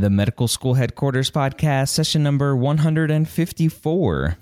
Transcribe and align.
The 0.00 0.08
Medical 0.08 0.48
School 0.48 0.72
Headquarters 0.72 1.30
Podcast, 1.30 1.88
session 1.88 2.22
number 2.22 2.56
154. 2.56 4.38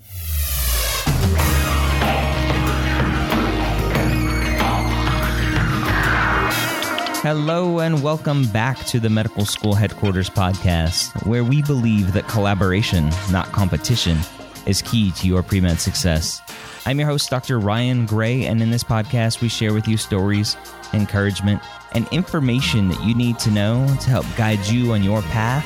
Hello, 7.21 7.79
and 7.79 8.01
welcome 8.01 8.47
back 8.47 8.77
to 8.85 9.01
the 9.01 9.09
Medical 9.09 9.45
School 9.45 9.75
Headquarters 9.75 10.29
Podcast, 10.29 11.27
where 11.27 11.43
we 11.43 11.61
believe 11.63 12.13
that 12.13 12.29
collaboration, 12.29 13.09
not 13.29 13.51
competition, 13.51 14.17
is 14.65 14.81
key 14.81 15.11
to 15.11 15.27
your 15.27 15.43
pre 15.43 15.61
med 15.61 15.79
success. 15.79 16.41
I'm 16.85 16.97
your 16.99 17.07
host, 17.07 17.29
Dr. 17.29 17.59
Ryan 17.59 18.05
Gray, 18.05 18.45
and 18.45 18.61
in 18.61 18.71
this 18.71 18.83
podcast, 18.83 19.41
we 19.41 19.49
share 19.49 19.73
with 19.73 19.87
you 19.87 19.97
stories, 19.97 20.57
encouragement, 20.93 21.61
and 21.91 22.07
information 22.11 22.89
that 22.89 23.03
you 23.03 23.13
need 23.13 23.37
to 23.39 23.51
know 23.51 23.85
to 24.01 24.09
help 24.09 24.25
guide 24.35 24.65
you 24.67 24.93
on 24.93 25.03
your 25.03 25.21
path 25.23 25.65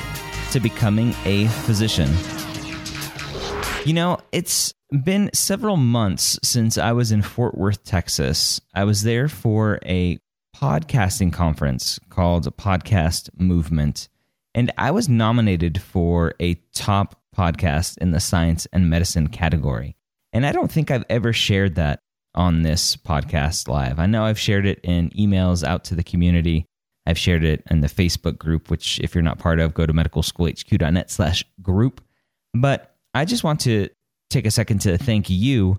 to 0.52 0.60
becoming 0.60 1.14
a 1.24 1.46
physician. 1.64 2.10
You 3.84 3.94
know, 3.94 4.18
it's 4.32 4.74
been 5.04 5.30
several 5.32 5.76
months 5.76 6.38
since 6.42 6.76
I 6.76 6.92
was 6.92 7.12
in 7.12 7.22
Fort 7.22 7.56
Worth, 7.56 7.84
Texas. 7.84 8.60
I 8.74 8.84
was 8.84 9.02
there 9.02 9.28
for 9.28 9.78
a 9.86 10.18
podcasting 10.56 11.32
conference 11.32 11.98
called 12.08 12.44
Podcast 12.56 13.30
Movement, 13.38 14.08
and 14.54 14.72
I 14.76 14.90
was 14.90 15.08
nominated 15.08 15.80
for 15.80 16.34
a 16.40 16.54
top 16.74 17.20
podcast 17.36 17.98
in 17.98 18.10
the 18.10 18.20
science 18.20 18.66
and 18.72 18.88
medicine 18.88 19.28
category. 19.28 19.96
And 20.32 20.46
I 20.46 20.52
don't 20.52 20.70
think 20.70 20.90
I've 20.90 21.04
ever 21.08 21.32
shared 21.32 21.76
that 21.76 22.00
on 22.34 22.62
this 22.62 22.96
podcast 22.96 23.68
live. 23.68 23.98
I 23.98 24.06
know 24.06 24.24
I've 24.24 24.38
shared 24.38 24.66
it 24.66 24.80
in 24.82 25.10
emails 25.10 25.64
out 25.64 25.84
to 25.84 25.94
the 25.94 26.04
community. 26.04 26.66
I've 27.06 27.18
shared 27.18 27.44
it 27.44 27.62
in 27.70 27.80
the 27.80 27.88
Facebook 27.88 28.38
group, 28.38 28.70
which 28.70 29.00
if 29.00 29.14
you're 29.14 29.22
not 29.22 29.38
part 29.38 29.60
of, 29.60 29.74
go 29.74 29.86
to 29.86 29.92
medicalschoolhq.net 29.92 31.10
slash 31.10 31.44
group. 31.62 32.02
But 32.52 32.94
I 33.14 33.24
just 33.24 33.44
want 33.44 33.60
to 33.60 33.88
take 34.28 34.46
a 34.46 34.50
second 34.50 34.80
to 34.80 34.98
thank 34.98 35.30
you 35.30 35.78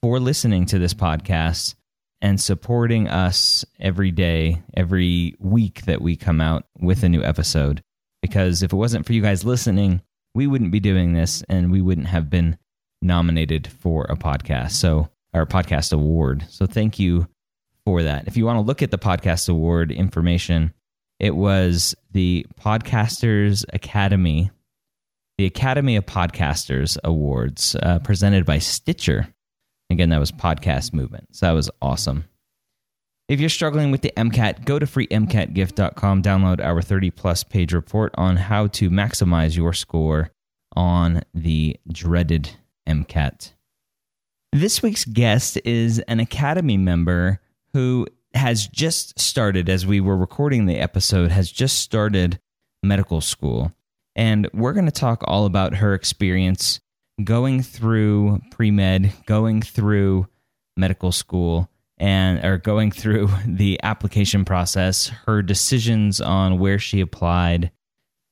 for 0.00 0.18
listening 0.18 0.66
to 0.66 0.78
this 0.78 0.94
podcast 0.94 1.74
and 2.20 2.40
supporting 2.40 3.08
us 3.08 3.64
every 3.78 4.10
day, 4.10 4.62
every 4.74 5.34
week 5.38 5.84
that 5.86 6.00
we 6.00 6.16
come 6.16 6.40
out 6.40 6.64
with 6.80 7.02
a 7.02 7.08
new 7.08 7.22
episode. 7.22 7.82
Because 8.22 8.62
if 8.62 8.72
it 8.72 8.76
wasn't 8.76 9.04
for 9.06 9.12
you 9.12 9.22
guys 9.22 9.44
listening, 9.44 10.00
we 10.34 10.46
wouldn't 10.46 10.72
be 10.72 10.80
doing 10.80 11.12
this 11.12 11.42
and 11.48 11.70
we 11.70 11.80
wouldn't 11.80 12.08
have 12.08 12.30
been 12.30 12.58
nominated 13.00 13.66
for 13.66 14.04
a 14.08 14.16
podcast. 14.16 14.72
So, 14.72 15.08
our 15.34 15.46
podcast 15.46 15.92
award. 15.92 16.44
So, 16.48 16.66
thank 16.66 16.98
you 16.98 17.26
for 17.84 18.02
that. 18.02 18.26
If 18.26 18.36
you 18.36 18.44
want 18.44 18.58
to 18.58 18.62
look 18.62 18.82
at 18.82 18.90
the 18.90 18.98
podcast 18.98 19.48
award 19.48 19.90
information, 19.90 20.72
it 21.18 21.34
was 21.34 21.94
the 22.10 22.46
Podcasters 22.60 23.64
Academy, 23.72 24.50
the 25.38 25.46
Academy 25.46 25.96
of 25.96 26.06
Podcasters 26.06 26.96
Awards 27.04 27.76
uh, 27.82 27.98
presented 28.00 28.44
by 28.44 28.58
Stitcher. 28.58 29.28
Again, 29.90 30.08
that 30.10 30.20
was 30.20 30.32
Podcast 30.32 30.92
Movement. 30.92 31.28
So, 31.34 31.46
that 31.46 31.52
was 31.52 31.70
awesome. 31.80 32.24
If 33.32 33.40
you're 33.40 33.48
struggling 33.48 33.90
with 33.90 34.02
the 34.02 34.12
MCAT, 34.14 34.66
go 34.66 34.78
to 34.78 34.84
freemcatgift.com, 34.84 36.22
download 36.22 36.62
our 36.62 36.82
30 36.82 37.10
plus 37.12 37.42
page 37.42 37.72
report 37.72 38.12
on 38.18 38.36
how 38.36 38.66
to 38.66 38.90
maximize 38.90 39.56
your 39.56 39.72
score 39.72 40.32
on 40.76 41.22
the 41.32 41.80
dreaded 41.90 42.50
MCAT. 42.86 43.54
This 44.52 44.82
week's 44.82 45.06
guest 45.06 45.58
is 45.64 45.98
an 46.00 46.20
Academy 46.20 46.76
member 46.76 47.40
who 47.72 48.06
has 48.34 48.66
just 48.66 49.18
started, 49.18 49.70
as 49.70 49.86
we 49.86 49.98
were 49.98 50.18
recording 50.18 50.66
the 50.66 50.78
episode, 50.78 51.30
has 51.30 51.50
just 51.50 51.78
started 51.78 52.38
medical 52.82 53.22
school. 53.22 53.72
And 54.14 54.46
we're 54.52 54.74
going 54.74 54.84
to 54.84 54.92
talk 54.92 55.24
all 55.26 55.46
about 55.46 55.76
her 55.76 55.94
experience 55.94 56.80
going 57.24 57.62
through 57.62 58.42
pre 58.50 58.70
med, 58.70 59.14
going 59.24 59.62
through 59.62 60.26
medical 60.76 61.12
school, 61.12 61.70
and 62.02 62.44
or 62.44 62.58
going 62.58 62.90
through 62.90 63.28
the 63.46 63.80
application 63.84 64.44
process, 64.44 65.08
her 65.26 65.40
decisions 65.40 66.20
on 66.20 66.58
where 66.58 66.78
she 66.78 67.00
applied, 67.00 67.70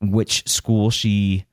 which 0.02 0.46
school 0.48 0.90
she 0.90 1.46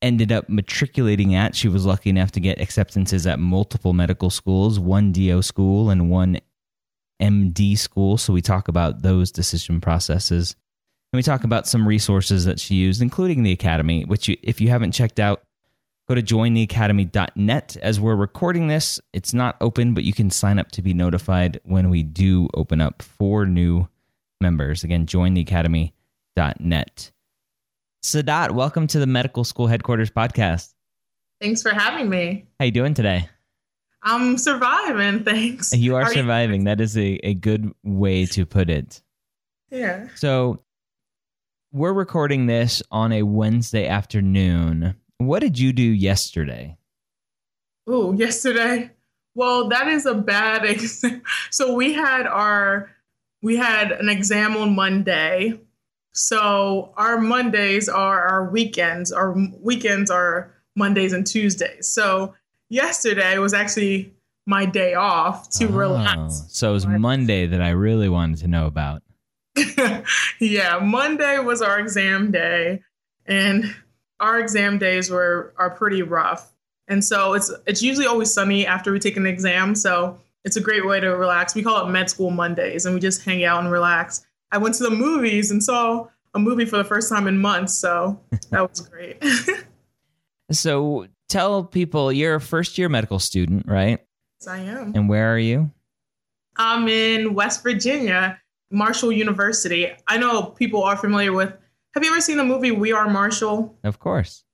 ended 0.00 0.32
up 0.32 0.48
matriculating 0.48 1.34
at. 1.34 1.54
She 1.54 1.68
was 1.68 1.84
lucky 1.84 2.08
enough 2.08 2.32
to 2.32 2.40
get 2.40 2.60
acceptances 2.60 3.26
at 3.26 3.38
multiple 3.38 3.92
medical 3.92 4.30
schools, 4.30 4.80
one 4.80 5.12
DO 5.12 5.42
school 5.42 5.90
and 5.90 6.08
one 6.08 6.40
MD 7.20 7.76
school. 7.76 8.16
So 8.16 8.32
we 8.32 8.40
talk 8.40 8.68
about 8.68 9.02
those 9.02 9.30
decision 9.30 9.82
processes. 9.82 10.56
And 11.12 11.18
we 11.18 11.22
talk 11.22 11.44
about 11.44 11.66
some 11.66 11.86
resources 11.86 12.46
that 12.46 12.58
she 12.58 12.76
used, 12.76 13.02
including 13.02 13.42
the 13.42 13.52
Academy, 13.52 14.04
which 14.04 14.28
you, 14.28 14.36
if 14.42 14.60
you 14.60 14.68
haven't 14.68 14.92
checked 14.92 15.20
out, 15.20 15.42
go 16.08 16.14
to 16.14 16.22
jointheacademy.net. 16.22 17.76
As 17.82 18.00
we're 18.00 18.16
recording 18.16 18.68
this, 18.68 18.98
it's 19.12 19.34
not 19.34 19.58
open, 19.60 19.92
but 19.92 20.04
you 20.04 20.14
can 20.14 20.30
sign 20.30 20.58
up 20.58 20.70
to 20.72 20.80
be 20.80 20.94
notified 20.94 21.60
when 21.64 21.90
we 21.90 22.02
do 22.02 22.48
open 22.54 22.80
up 22.80 23.02
for 23.02 23.44
new 23.44 23.86
members. 24.40 24.84
Again, 24.84 25.04
jointheacademy.net. 25.04 27.12
Saidat, 28.02 28.52
welcome 28.52 28.86
to 28.86 28.98
the 28.98 29.06
Medical 29.06 29.44
School 29.44 29.66
Headquarters 29.66 30.10
podcast. 30.10 30.72
Thanks 31.42 31.60
for 31.60 31.74
having 31.74 32.08
me. 32.08 32.46
How 32.58 32.64
you 32.64 32.72
doing 32.72 32.94
today? 32.94 33.28
I'm 34.02 34.38
surviving, 34.38 35.24
thanks. 35.24 35.76
You 35.76 35.96
are, 35.96 36.04
are 36.04 36.14
surviving. 36.14 36.62
You- 36.62 36.66
that 36.66 36.80
is 36.80 36.96
a, 36.96 37.16
a 37.22 37.34
good 37.34 37.70
way 37.82 38.24
to 38.26 38.46
put 38.46 38.70
it. 38.70 39.02
Yeah. 39.70 40.08
So 40.14 40.62
we're 41.70 41.92
recording 41.92 42.46
this 42.46 42.82
on 42.90 43.12
a 43.12 43.24
Wednesday 43.24 43.86
afternoon. 43.86 44.94
What 45.18 45.40
did 45.40 45.58
you 45.58 45.72
do 45.72 45.82
yesterday? 45.82 46.76
Oh, 47.86 48.12
yesterday. 48.12 48.90
Well, 49.34 49.68
that 49.68 49.88
is 49.88 50.06
a 50.06 50.14
bad 50.14 50.64
exam. 50.64 51.22
So 51.50 51.74
we 51.74 51.92
had 51.92 52.26
our 52.26 52.90
we 53.42 53.56
had 53.56 53.92
an 53.92 54.08
exam 54.08 54.56
on 54.56 54.74
Monday 54.74 55.58
so 56.18 56.92
our 56.96 57.20
Mondays 57.20 57.88
are 57.88 58.20
our 58.22 58.50
weekends. 58.50 59.12
Our 59.12 59.36
weekends 59.60 60.10
are 60.10 60.52
Mondays 60.74 61.12
and 61.12 61.24
Tuesdays. 61.24 61.86
So 61.86 62.34
yesterday 62.68 63.38
was 63.38 63.54
actually 63.54 64.12
my 64.44 64.66
day 64.66 64.94
off 64.94 65.48
to 65.50 65.66
oh, 65.66 65.72
relax. 65.72 66.44
So 66.48 66.70
it 66.70 66.72
was 66.72 66.88
Monday 66.88 67.46
that 67.46 67.62
I 67.62 67.70
really 67.70 68.08
wanted 68.08 68.38
to 68.38 68.48
know 68.48 68.66
about. 68.66 69.02
yeah, 70.40 70.80
Monday 70.82 71.38
was 71.38 71.62
our 71.62 71.78
exam 71.78 72.32
day, 72.32 72.82
and 73.26 73.72
our 74.20 74.38
exam 74.38 74.78
days 74.78 75.10
were 75.10 75.54
are 75.56 75.70
pretty 75.70 76.02
rough. 76.02 76.52
And 76.88 77.04
so 77.04 77.34
it's 77.34 77.52
it's 77.66 77.82
usually 77.82 78.06
always 78.06 78.32
sunny 78.32 78.66
after 78.66 78.92
we 78.92 78.98
take 78.98 79.16
an 79.16 79.26
exam, 79.26 79.74
so 79.74 80.18
it's 80.44 80.56
a 80.56 80.60
great 80.60 80.86
way 80.86 81.00
to 81.00 81.08
relax. 81.08 81.54
We 81.54 81.62
call 81.62 81.86
it 81.86 81.90
med 81.90 82.08
school 82.08 82.30
Mondays, 82.30 82.86
and 82.86 82.94
we 82.94 83.00
just 83.00 83.24
hang 83.24 83.44
out 83.44 83.62
and 83.62 83.70
relax. 83.70 84.24
I 84.50 84.58
went 84.58 84.74
to 84.76 84.84
the 84.84 84.90
movies 84.90 85.50
and 85.50 85.62
saw 85.62 86.08
a 86.34 86.38
movie 86.38 86.64
for 86.64 86.76
the 86.76 86.84
first 86.84 87.10
time 87.10 87.26
in 87.26 87.38
months, 87.38 87.74
so 87.74 88.20
that 88.50 88.68
was 88.68 88.80
great. 88.80 89.22
so 90.50 91.06
tell 91.28 91.64
people 91.64 92.12
you're 92.12 92.36
a 92.36 92.40
first 92.40 92.78
year 92.78 92.88
medical 92.88 93.18
student, 93.18 93.66
right? 93.66 94.00
Yes, 94.40 94.48
I 94.48 94.58
am. 94.58 94.92
And 94.94 95.08
where 95.08 95.32
are 95.32 95.38
you? 95.38 95.70
I'm 96.56 96.88
in 96.88 97.34
West 97.34 97.62
Virginia, 97.62 98.40
Marshall 98.70 99.12
University. 99.12 99.92
I 100.06 100.18
know 100.18 100.42
people 100.42 100.82
are 100.82 100.96
familiar 100.96 101.32
with. 101.32 101.52
Have 101.98 102.04
you 102.04 102.12
ever 102.12 102.20
seen 102.20 102.36
the 102.36 102.44
movie 102.44 102.70
We 102.70 102.92
Are 102.92 103.10
Marshall? 103.10 103.76
Of 103.82 103.98
course. 103.98 104.44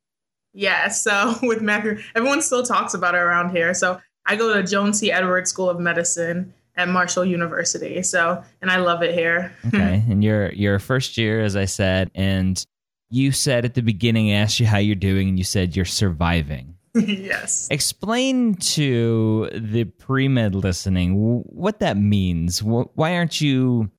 Yeah, 0.55 0.89
so 0.89 1.35
with 1.43 1.61
Matthew, 1.61 1.99
everyone 2.17 2.41
still 2.41 2.63
talks 2.63 2.95
about 2.95 3.15
it 3.15 3.19
around 3.19 3.55
here. 3.55 3.75
So 3.75 4.01
I 4.25 4.35
go 4.35 4.55
to 4.55 4.63
Joan 4.63 4.95
C. 4.95 5.13
Edwards 5.13 5.51
School 5.51 5.69
of 5.69 5.79
Medicine 5.79 6.55
at 6.75 6.89
Marshall 6.89 7.27
University. 7.27 8.03
So, 8.03 8.43
and 8.63 8.71
I 8.71 8.79
love 8.79 9.03
it 9.03 9.15
here. 9.15 9.55
okay. 9.67 10.03
And 10.09 10.25
you're 10.25 10.53
you're 10.53 10.79
first 10.79 11.19
year 11.19 11.43
as 11.43 11.55
I 11.55 11.67
said 11.67 12.11
and 12.15 12.65
you 13.11 13.31
said 13.31 13.67
at 13.67 13.75
the 13.75 13.83
beginning 13.83 14.31
I 14.31 14.37
asked 14.37 14.59
you 14.59 14.65
how 14.65 14.79
you're 14.79 14.95
doing 14.95 15.29
and 15.29 15.37
you 15.37 15.45
said 15.45 15.77
you're 15.77 15.85
surviving. 15.85 16.77
yes. 16.95 17.69
Explain 17.71 18.55
to 18.55 19.51
the 19.53 19.85
pre-med 19.85 20.55
listening 20.55 21.43
what 21.45 21.81
that 21.81 21.99
means. 21.99 22.63
Why 22.63 23.17
aren't 23.17 23.43
you 23.43 23.91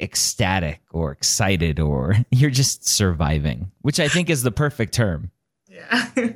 ecstatic 0.00 0.80
or 0.90 1.12
excited 1.12 1.80
or 1.80 2.16
you're 2.30 2.50
just 2.50 2.86
surviving, 2.86 3.70
which 3.82 4.00
I 4.00 4.08
think 4.08 4.30
is 4.30 4.42
the 4.42 4.50
perfect 4.50 4.94
term. 4.94 5.30
Yeah. 5.68 6.08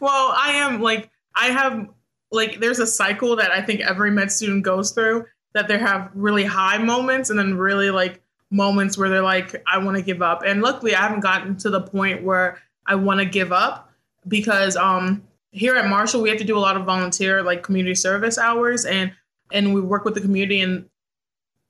well, 0.00 0.34
I 0.36 0.52
am 0.54 0.80
like 0.80 1.10
I 1.34 1.46
have 1.46 1.88
like 2.30 2.60
there's 2.60 2.78
a 2.78 2.86
cycle 2.86 3.36
that 3.36 3.50
I 3.50 3.62
think 3.62 3.80
every 3.80 4.10
med 4.10 4.30
student 4.30 4.64
goes 4.64 4.90
through 4.90 5.26
that 5.52 5.68
they 5.68 5.78
have 5.78 6.10
really 6.14 6.44
high 6.44 6.78
moments 6.78 7.30
and 7.30 7.38
then 7.38 7.56
really 7.56 7.90
like 7.90 8.20
moments 8.50 8.98
where 8.98 9.08
they're 9.08 9.22
like 9.22 9.62
I 9.66 9.78
want 9.78 9.96
to 9.96 10.02
give 10.02 10.22
up. 10.22 10.42
And 10.44 10.62
luckily 10.62 10.94
I 10.94 11.00
haven't 11.00 11.20
gotten 11.20 11.56
to 11.58 11.70
the 11.70 11.80
point 11.80 12.22
where 12.22 12.58
I 12.86 12.96
want 12.96 13.20
to 13.20 13.26
give 13.26 13.52
up 13.52 13.90
because 14.26 14.76
um 14.76 15.22
here 15.50 15.76
at 15.76 15.88
Marshall 15.88 16.22
we 16.22 16.28
have 16.28 16.38
to 16.38 16.44
do 16.44 16.58
a 16.58 16.60
lot 16.60 16.76
of 16.76 16.84
volunteer 16.84 17.42
like 17.42 17.62
community 17.62 17.94
service 17.94 18.38
hours 18.38 18.84
and 18.84 19.12
and 19.52 19.74
we 19.74 19.80
work 19.80 20.04
with 20.04 20.14
the 20.14 20.20
community 20.20 20.60
and 20.60 20.88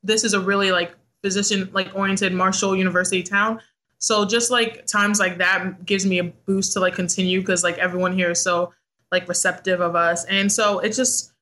this 0.03 0.25
is 0.25 0.35
a 0.35 0.41
really 0.41 0.71
like 0.71 0.95
physician 1.25 1.71
like 1.73 1.89
oriented 1.95 2.35
Marshall 2.35 2.77
University 2.77 3.23
town. 3.23 3.59
So 3.97 4.27
just 4.27 4.51
like 4.51 4.85
times 4.85 5.19
like 5.19 5.39
that 5.39 5.87
gives 5.87 6.05
me 6.05 6.19
a 6.19 6.25
boost 6.25 6.75
to 6.75 6.81
like 6.81 6.95
continue 6.95 7.41
because 7.41 7.65
like 7.65 7.79
everyone 7.79 8.13
here 8.13 8.33
is 8.33 8.43
so 8.43 8.75
like 9.11 9.27
receptive 9.27 9.81
of 9.81 9.97
us. 9.97 10.27
And 10.27 10.53
so 10.53 10.81
it's 10.81 10.99
just 10.99 11.33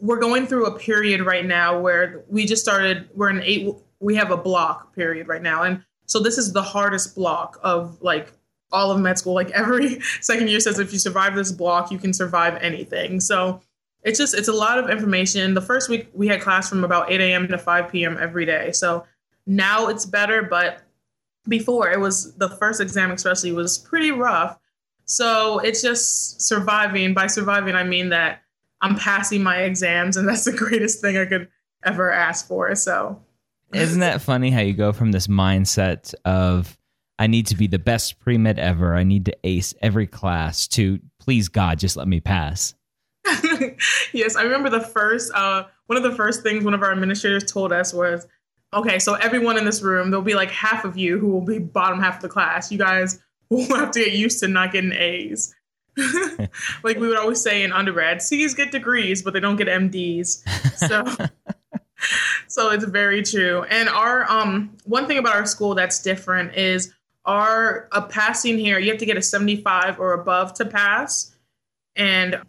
we're 0.00 0.18
going 0.18 0.46
through 0.46 0.64
a 0.64 0.78
period 0.78 1.20
right 1.20 1.44
now 1.44 1.78
where 1.78 2.24
we 2.28 2.46
just 2.46 2.62
started 2.62 3.10
we're 3.14 3.28
in 3.28 3.42
eight 3.42 3.68
we 4.00 4.16
have 4.16 4.30
a 4.30 4.36
block 4.36 4.94
period 4.94 5.28
right 5.28 5.42
now. 5.42 5.62
And 5.64 5.84
so 6.06 6.20
this 6.20 6.38
is 6.38 6.54
the 6.54 6.62
hardest 6.62 7.14
block 7.14 7.58
of 7.62 8.00
like 8.00 8.32
all 8.72 8.90
of 8.90 8.98
med 8.98 9.18
school. 9.18 9.34
Like 9.34 9.50
every 9.50 10.00
second 10.22 10.48
year 10.48 10.60
says 10.60 10.78
if 10.78 10.90
you 10.90 10.98
survive 10.98 11.34
this 11.34 11.52
block, 11.52 11.90
you 11.90 11.98
can 11.98 12.14
survive 12.14 12.56
anything. 12.62 13.20
So 13.20 13.60
it's 14.02 14.18
just 14.18 14.34
it's 14.34 14.48
a 14.48 14.52
lot 14.52 14.78
of 14.78 14.88
information. 14.88 15.52
The 15.52 15.60
first 15.60 15.90
week 15.90 16.08
we 16.14 16.28
had 16.28 16.40
class 16.40 16.70
from 16.70 16.82
about 16.82 17.10
8 17.10 17.20
a.m. 17.20 17.46
to 17.48 17.58
5 17.58 17.92
p.m. 17.92 18.16
every 18.18 18.46
day. 18.46 18.72
So 18.72 19.04
now 19.48 19.88
it's 19.88 20.04
better, 20.06 20.42
but 20.42 20.82
before 21.48 21.90
it 21.90 21.98
was 21.98 22.34
the 22.34 22.50
first 22.50 22.80
exam 22.80 23.10
especially 23.10 23.50
was 23.50 23.78
pretty 23.78 24.10
rough. 24.10 24.58
So 25.06 25.58
it's 25.60 25.80
just 25.80 26.42
surviving. 26.42 27.14
By 27.14 27.26
surviving, 27.26 27.74
I 27.74 27.82
mean 27.82 28.10
that 28.10 28.42
I'm 28.82 28.94
passing 28.94 29.42
my 29.42 29.62
exams, 29.62 30.16
and 30.16 30.28
that's 30.28 30.44
the 30.44 30.52
greatest 30.52 31.00
thing 31.00 31.16
I 31.16 31.24
could 31.24 31.48
ever 31.84 32.12
ask 32.12 32.46
for. 32.46 32.74
So 32.74 33.20
isn't 33.72 34.00
that 34.00 34.20
funny 34.20 34.50
how 34.50 34.60
you 34.60 34.74
go 34.74 34.92
from 34.92 35.12
this 35.12 35.26
mindset 35.26 36.14
of 36.24 36.78
I 37.18 37.26
need 37.26 37.48
to 37.48 37.56
be 37.56 37.66
the 37.66 37.78
best 37.78 38.20
pre 38.20 38.36
med 38.38 38.58
ever, 38.58 38.94
I 38.94 39.02
need 39.02 39.24
to 39.24 39.36
ace 39.44 39.74
every 39.80 40.06
class 40.06 40.68
to 40.68 41.00
please 41.18 41.48
God, 41.48 41.78
just 41.78 41.96
let 41.96 42.06
me 42.06 42.20
pass. 42.20 42.74
yes, 44.12 44.36
I 44.36 44.42
remember 44.42 44.68
the 44.68 44.80
first 44.80 45.32
uh, 45.34 45.64
one 45.86 45.96
of 45.96 46.02
the 46.02 46.14
first 46.14 46.42
things 46.42 46.64
one 46.64 46.74
of 46.74 46.82
our 46.82 46.92
administrators 46.92 47.50
told 47.50 47.72
us 47.72 47.94
was, 47.94 48.26
okay, 48.74 48.98
so 48.98 49.14
everyone 49.14 49.56
in 49.56 49.64
this 49.64 49.82
room, 49.82 50.10
there'll 50.10 50.24
be 50.24 50.34
like 50.34 50.50
half 50.50 50.84
of 50.84 50.96
you 50.96 51.18
who 51.18 51.28
will 51.28 51.44
be 51.44 51.58
bottom 51.58 52.00
half 52.00 52.16
of 52.16 52.22
the 52.22 52.28
class. 52.28 52.70
You 52.70 52.78
guys 52.78 53.20
will 53.50 53.76
have 53.76 53.90
to 53.92 54.00
get 54.04 54.12
used 54.12 54.40
to 54.40 54.48
not 54.48 54.72
getting 54.72 54.92
A's. 54.92 55.54
like 56.84 56.98
we 56.98 57.08
would 57.08 57.18
always 57.18 57.40
say 57.40 57.62
in 57.62 57.72
undergrad, 57.72 58.22
C's 58.22 58.54
get 58.54 58.70
degrees, 58.70 59.22
but 59.22 59.32
they 59.32 59.40
don't 59.40 59.56
get 59.56 59.66
MDs. 59.66 60.46
So 60.76 61.04
so 62.48 62.70
it's 62.70 62.84
very 62.84 63.22
true. 63.22 63.64
And 63.64 63.88
our 63.88 64.30
um 64.30 64.76
one 64.84 65.06
thing 65.06 65.18
about 65.18 65.34
our 65.34 65.46
school 65.46 65.74
that's 65.74 66.00
different 66.00 66.54
is 66.56 66.92
our 67.24 67.88
a 67.92 68.02
passing 68.02 68.58
here, 68.58 68.78
you 68.78 68.90
have 68.90 69.00
to 69.00 69.06
get 69.06 69.16
a 69.16 69.22
75 69.22 69.98
or 69.98 70.12
above 70.12 70.54
to 70.54 70.64
pass. 70.64 71.34
And 71.96 72.40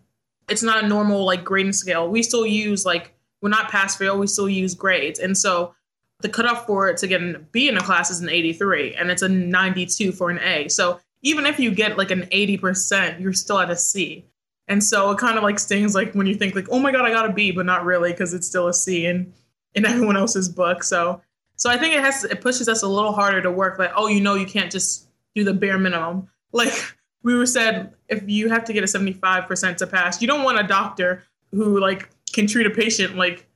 it's 0.47 0.63
not 0.63 0.83
a 0.83 0.87
normal 0.87 1.25
like 1.25 1.43
grading 1.43 1.73
scale. 1.73 2.07
We 2.07 2.23
still 2.23 2.45
use 2.45 2.85
like 2.85 3.15
we're 3.41 3.49
not 3.49 3.69
pass 3.69 3.95
fail, 3.95 4.19
we 4.19 4.27
still 4.27 4.49
use 4.49 4.75
grades. 4.75 5.19
And 5.19 5.37
so 5.37 5.73
the 6.21 6.29
cutoff 6.29 6.65
for 6.65 6.89
it 6.89 6.97
to 6.97 7.07
get 7.07 7.21
a 7.21 7.39
B 7.51 7.69
in 7.69 7.77
a 7.77 7.81
class 7.81 8.11
is 8.11 8.19
an 8.19 8.29
83 8.29 8.95
and 8.95 9.09
it's 9.09 9.21
a 9.21 9.29
92 9.29 10.11
for 10.11 10.29
an 10.29 10.39
A. 10.39 10.67
So 10.67 10.99
even 11.21 11.45
if 11.45 11.59
you 11.59 11.71
get 11.71 11.97
like 11.97 12.11
an 12.11 12.23
80%, 12.23 13.19
you're 13.19 13.33
still 13.33 13.59
at 13.59 13.69
a 13.69 13.75
C. 13.75 14.25
And 14.67 14.83
so 14.83 15.11
it 15.11 15.17
kind 15.17 15.37
of 15.37 15.43
like 15.43 15.59
stings 15.59 15.95
like 15.95 16.13
when 16.13 16.27
you 16.27 16.35
think 16.35 16.55
like, 16.55 16.67
oh 16.69 16.79
my 16.79 16.91
God, 16.91 17.05
I 17.05 17.11
got 17.11 17.29
a 17.29 17.33
B, 17.33 17.51
but 17.51 17.65
not 17.65 17.85
really 17.85 18.11
because 18.11 18.33
it's 18.33 18.47
still 18.47 18.67
a 18.67 18.73
C 18.73 19.05
in, 19.05 19.33
in 19.75 19.85
everyone 19.87 20.17
else's 20.17 20.49
book. 20.49 20.83
So 20.83 21.21
so 21.55 21.69
I 21.69 21.77
think 21.77 21.93
it 21.93 22.01
has 22.01 22.23
it 22.23 22.41
pushes 22.41 22.69
us 22.69 22.83
a 22.83 22.87
little 22.87 23.11
harder 23.11 23.41
to 23.41 23.51
work 23.51 23.79
like, 23.79 23.91
oh, 23.95 24.07
you 24.07 24.21
know 24.21 24.35
you 24.35 24.45
can't 24.45 24.71
just 24.71 25.09
do 25.35 25.43
the 25.43 25.53
bare 25.53 25.77
minimum. 25.77 26.29
Like 26.51 26.73
we 27.21 27.35
were 27.35 27.45
said, 27.45 27.93
if 28.07 28.23
you 28.25 28.49
have 28.49 28.65
to 28.65 28.73
get 28.73 28.83
a 28.83 28.87
75% 28.87 29.77
to 29.77 29.85
pass, 29.85 30.19
you 30.19 30.27
don't 30.27 30.41
want 30.41 30.59
a 30.59 30.63
doctor 30.63 31.23
who 31.51 31.79
like 31.79 32.09
can 32.33 32.47
treat 32.47 32.65
a 32.65 32.71
patient 32.71 33.17
like 33.17 33.47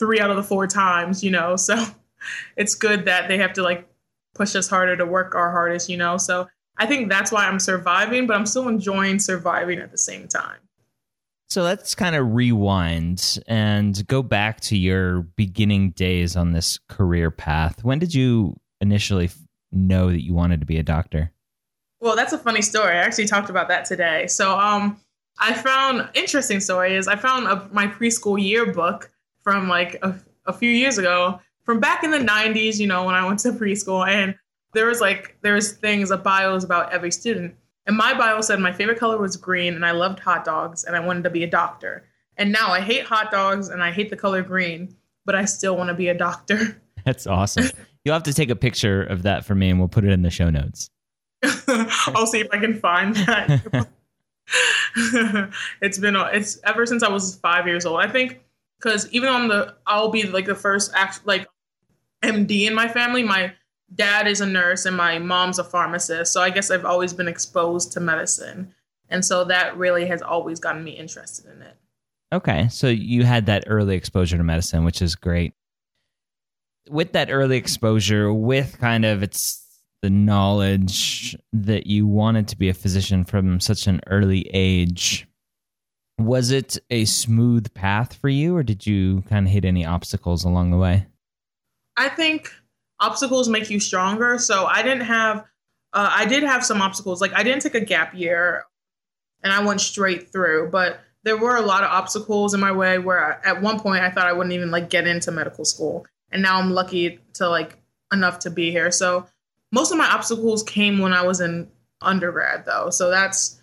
three 0.00 0.18
out 0.18 0.30
of 0.30 0.36
the 0.36 0.42
four 0.42 0.66
times, 0.66 1.22
you 1.22 1.30
know. 1.30 1.54
So 1.56 1.76
it's 2.56 2.74
good 2.74 3.04
that 3.06 3.28
they 3.28 3.38
have 3.38 3.52
to 3.54 3.62
like 3.62 3.88
push 4.34 4.54
us 4.54 4.68
harder 4.68 4.96
to 4.96 5.06
work 5.06 5.34
our 5.34 5.50
hardest, 5.50 5.88
you 5.88 5.96
know. 5.96 6.16
So 6.16 6.48
I 6.76 6.86
think 6.86 7.08
that's 7.08 7.32
why 7.32 7.46
I'm 7.46 7.60
surviving, 7.60 8.26
but 8.26 8.36
I'm 8.36 8.46
still 8.46 8.68
enjoying 8.68 9.18
surviving 9.18 9.78
at 9.80 9.90
the 9.90 9.98
same 9.98 10.28
time. 10.28 10.58
So 11.48 11.62
let's 11.62 11.96
kind 11.96 12.14
of 12.14 12.32
rewind 12.32 13.40
and 13.48 14.06
go 14.06 14.22
back 14.22 14.60
to 14.62 14.76
your 14.76 15.22
beginning 15.22 15.90
days 15.90 16.36
on 16.36 16.52
this 16.52 16.78
career 16.88 17.30
path. 17.32 17.82
When 17.82 17.98
did 17.98 18.14
you 18.14 18.56
initially 18.80 19.30
know 19.72 20.10
that 20.10 20.22
you 20.22 20.32
wanted 20.32 20.60
to 20.60 20.66
be 20.66 20.78
a 20.78 20.82
doctor? 20.84 21.32
Well, 22.00 22.14
that's 22.14 22.32
a 22.32 22.38
funny 22.38 22.62
story. 22.62 22.92
I 22.92 23.02
actually 23.02 23.26
talked 23.26 23.50
about 23.50 23.68
that 23.68 23.84
today. 23.84 24.26
So, 24.28 24.58
um, 24.58 24.98
I 25.40 25.54
found 25.54 26.08
interesting 26.14 26.60
story 26.60 26.94
is 26.94 27.08
I 27.08 27.16
found 27.16 27.46
a, 27.46 27.68
my 27.72 27.86
preschool 27.86 28.42
yearbook 28.42 29.10
from 29.42 29.68
like 29.68 29.98
a, 30.02 30.14
a 30.46 30.52
few 30.52 30.70
years 30.70 30.98
ago, 30.98 31.40
from 31.64 31.80
back 31.80 32.04
in 32.04 32.10
the 32.10 32.18
'90s. 32.18 32.78
You 32.78 32.86
know, 32.86 33.04
when 33.04 33.14
I 33.14 33.26
went 33.26 33.40
to 33.40 33.52
preschool, 33.52 34.06
and 34.06 34.34
there 34.72 34.86
was 34.86 35.00
like 35.00 35.36
there 35.42 35.54
was 35.54 35.72
things 35.72 36.10
of 36.10 36.22
bios 36.22 36.64
about 36.64 36.92
every 36.92 37.10
student. 37.10 37.54
And 37.86 37.96
my 37.96 38.16
bio 38.16 38.40
said 38.40 38.60
my 38.60 38.72
favorite 38.72 38.98
color 38.98 39.18
was 39.18 39.36
green, 39.36 39.74
and 39.74 39.84
I 39.84 39.92
loved 39.92 40.20
hot 40.20 40.44
dogs, 40.44 40.84
and 40.84 40.94
I 40.94 41.00
wanted 41.00 41.24
to 41.24 41.30
be 41.30 41.42
a 41.44 41.50
doctor. 41.50 42.04
And 42.36 42.52
now 42.52 42.68
I 42.68 42.80
hate 42.80 43.04
hot 43.04 43.30
dogs, 43.30 43.68
and 43.68 43.82
I 43.82 43.90
hate 43.90 44.10
the 44.10 44.16
color 44.16 44.42
green, 44.42 44.94
but 45.24 45.34
I 45.34 45.44
still 45.44 45.76
want 45.76 45.88
to 45.88 45.94
be 45.94 46.08
a 46.08 46.14
doctor. 46.14 46.80
That's 47.04 47.26
awesome. 47.26 47.70
You'll 48.04 48.14
have 48.14 48.22
to 48.24 48.34
take 48.34 48.50
a 48.50 48.56
picture 48.56 49.02
of 49.02 49.22
that 49.24 49.44
for 49.44 49.54
me, 49.54 49.70
and 49.70 49.78
we'll 49.78 49.88
put 49.88 50.04
it 50.04 50.10
in 50.10 50.22
the 50.22 50.30
show 50.30 50.50
notes. 50.50 50.90
I'll 51.42 52.26
see 52.26 52.40
if 52.40 52.48
I 52.52 52.58
can 52.58 52.78
find 52.78 53.16
that. 53.16 53.88
it's 55.82 55.98
been 55.98 56.16
it's 56.16 56.58
ever 56.64 56.86
since 56.86 57.02
I 57.02 57.08
was 57.08 57.36
five 57.36 57.66
years 57.66 57.86
old. 57.86 58.00
I 58.00 58.08
think 58.08 58.40
because 58.80 59.10
even 59.12 59.28
on 59.28 59.48
the 59.48 59.74
I'll 59.86 60.10
be 60.10 60.24
like 60.24 60.46
the 60.46 60.54
first 60.54 60.90
act 60.94 61.26
like 61.26 61.46
MD 62.22 62.66
in 62.66 62.74
my 62.74 62.88
family. 62.88 63.22
My 63.22 63.52
dad 63.94 64.26
is 64.26 64.40
a 64.40 64.46
nurse 64.46 64.86
and 64.86 64.96
my 64.96 65.18
mom's 65.18 65.58
a 65.58 65.64
pharmacist, 65.64 66.32
so 66.32 66.40
I 66.40 66.50
guess 66.50 66.70
I've 66.70 66.84
always 66.84 67.12
been 67.12 67.28
exposed 67.28 67.92
to 67.92 68.00
medicine, 68.00 68.74
and 69.08 69.24
so 69.24 69.44
that 69.44 69.76
really 69.76 70.06
has 70.06 70.22
always 70.22 70.60
gotten 70.60 70.84
me 70.84 70.92
interested 70.92 71.46
in 71.52 71.62
it. 71.62 71.76
Okay, 72.32 72.68
so 72.68 72.86
you 72.86 73.24
had 73.24 73.46
that 73.46 73.64
early 73.66 73.96
exposure 73.96 74.36
to 74.36 74.44
medicine, 74.44 74.84
which 74.84 75.02
is 75.02 75.16
great. 75.16 75.52
With 76.88 77.12
that 77.12 77.30
early 77.30 77.56
exposure, 77.56 78.32
with 78.32 78.78
kind 78.78 79.04
of 79.04 79.22
its 79.22 79.66
the 80.02 80.10
knowledge 80.10 81.36
that 81.52 81.86
you 81.86 82.06
wanted 82.06 82.48
to 82.48 82.56
be 82.56 82.70
a 82.70 82.74
physician 82.74 83.22
from 83.24 83.60
such 83.60 83.86
an 83.86 84.00
early 84.06 84.48
age 84.54 85.26
was 86.26 86.50
it 86.50 86.78
a 86.90 87.04
smooth 87.04 87.72
path 87.74 88.14
for 88.14 88.28
you 88.28 88.56
or 88.56 88.62
did 88.62 88.86
you 88.86 89.22
kind 89.28 89.46
of 89.46 89.52
hit 89.52 89.64
any 89.64 89.84
obstacles 89.84 90.44
along 90.44 90.70
the 90.70 90.76
way 90.76 91.06
i 91.96 92.08
think 92.08 92.52
obstacles 93.00 93.48
make 93.48 93.70
you 93.70 93.80
stronger 93.80 94.38
so 94.38 94.66
i 94.66 94.82
didn't 94.82 95.04
have 95.04 95.38
uh, 95.92 96.10
i 96.14 96.24
did 96.24 96.42
have 96.42 96.64
some 96.64 96.80
obstacles 96.80 97.20
like 97.20 97.32
i 97.34 97.42
didn't 97.42 97.62
take 97.62 97.74
a 97.74 97.84
gap 97.84 98.14
year 98.14 98.64
and 99.42 99.52
i 99.52 99.64
went 99.64 99.80
straight 99.80 100.30
through 100.30 100.68
but 100.70 101.00
there 101.22 101.36
were 101.36 101.56
a 101.56 101.62
lot 101.62 101.84
of 101.84 101.90
obstacles 101.90 102.54
in 102.54 102.60
my 102.60 102.72
way 102.72 102.98
where 102.98 103.46
at 103.46 103.60
one 103.60 103.78
point 103.78 104.02
i 104.02 104.10
thought 104.10 104.26
i 104.26 104.32
wouldn't 104.32 104.54
even 104.54 104.70
like 104.70 104.90
get 104.90 105.06
into 105.06 105.30
medical 105.30 105.64
school 105.64 106.06
and 106.30 106.42
now 106.42 106.58
i'm 106.58 106.70
lucky 106.70 107.18
to 107.32 107.48
like 107.48 107.78
enough 108.12 108.38
to 108.38 108.50
be 108.50 108.70
here 108.70 108.90
so 108.90 109.26
most 109.72 109.92
of 109.92 109.98
my 109.98 110.06
obstacles 110.06 110.62
came 110.62 110.98
when 110.98 111.12
I 111.12 111.22
was 111.22 111.40
in 111.40 111.68
undergrad 112.00 112.64
though. 112.66 112.90
So 112.90 113.10
that's 113.10 113.59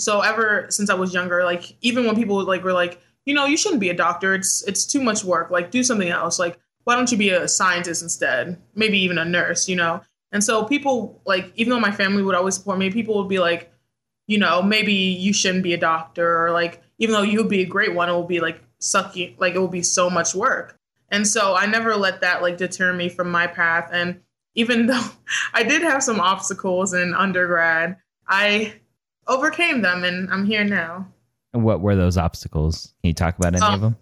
so 0.00 0.20
ever 0.20 0.66
since 0.70 0.90
I 0.90 0.94
was 0.94 1.14
younger, 1.14 1.44
like 1.44 1.76
even 1.80 2.06
when 2.06 2.16
people 2.16 2.42
like 2.44 2.64
were 2.64 2.72
like, 2.72 3.00
you 3.24 3.34
know, 3.34 3.44
you 3.44 3.56
shouldn't 3.56 3.80
be 3.80 3.90
a 3.90 3.94
doctor. 3.94 4.34
It's 4.34 4.62
it's 4.66 4.86
too 4.86 5.02
much 5.02 5.24
work. 5.24 5.50
Like 5.50 5.70
do 5.70 5.82
something 5.82 6.08
else. 6.08 6.38
Like 6.38 6.58
why 6.84 6.94
don't 6.94 7.12
you 7.12 7.18
be 7.18 7.30
a 7.30 7.46
scientist 7.46 8.02
instead? 8.02 8.58
Maybe 8.74 8.98
even 8.98 9.18
a 9.18 9.24
nurse, 9.24 9.68
you 9.68 9.76
know? 9.76 10.00
And 10.32 10.42
so 10.42 10.64
people 10.64 11.20
like 11.26 11.52
even 11.56 11.70
though 11.70 11.80
my 11.80 11.90
family 11.90 12.22
would 12.22 12.34
always 12.34 12.54
support 12.54 12.78
me, 12.78 12.90
people 12.90 13.16
would 13.16 13.28
be 13.28 13.38
like, 13.38 13.70
you 14.26 14.38
know, 14.38 14.62
maybe 14.62 14.94
you 14.94 15.32
shouldn't 15.32 15.64
be 15.64 15.74
a 15.74 15.78
doctor 15.78 16.46
or 16.46 16.50
like 16.50 16.82
even 16.98 17.12
though 17.12 17.22
you'd 17.22 17.48
be 17.48 17.60
a 17.60 17.66
great 17.66 17.94
one, 17.94 18.08
it 18.08 18.12
will 18.12 18.24
be 18.24 18.40
like 18.40 18.62
sucky 18.80 19.38
like 19.38 19.54
it 19.54 19.58
will 19.58 19.68
be 19.68 19.82
so 19.82 20.08
much 20.08 20.34
work. 20.34 20.78
And 21.10 21.26
so 21.26 21.54
I 21.54 21.66
never 21.66 21.96
let 21.96 22.20
that 22.20 22.42
like 22.42 22.56
deter 22.56 22.92
me 22.92 23.08
from 23.08 23.30
my 23.30 23.46
path 23.46 23.90
and 23.92 24.20
even 24.54 24.86
though 24.88 25.08
I 25.52 25.62
did 25.62 25.82
have 25.82 26.02
some 26.02 26.20
obstacles 26.20 26.94
in 26.94 27.14
undergrad, 27.14 27.96
I 28.26 28.74
overcame 29.28 29.82
them 29.82 30.04
and 30.04 30.30
I'm 30.30 30.44
here 30.44 30.64
now. 30.64 31.06
And 31.52 31.62
what 31.62 31.80
were 31.80 31.94
those 31.94 32.16
obstacles? 32.16 32.94
Can 33.00 33.08
you 33.08 33.14
talk 33.14 33.38
about 33.38 33.54
any 33.54 33.62
um, 33.62 33.74
of 33.74 33.80
them? 33.80 33.96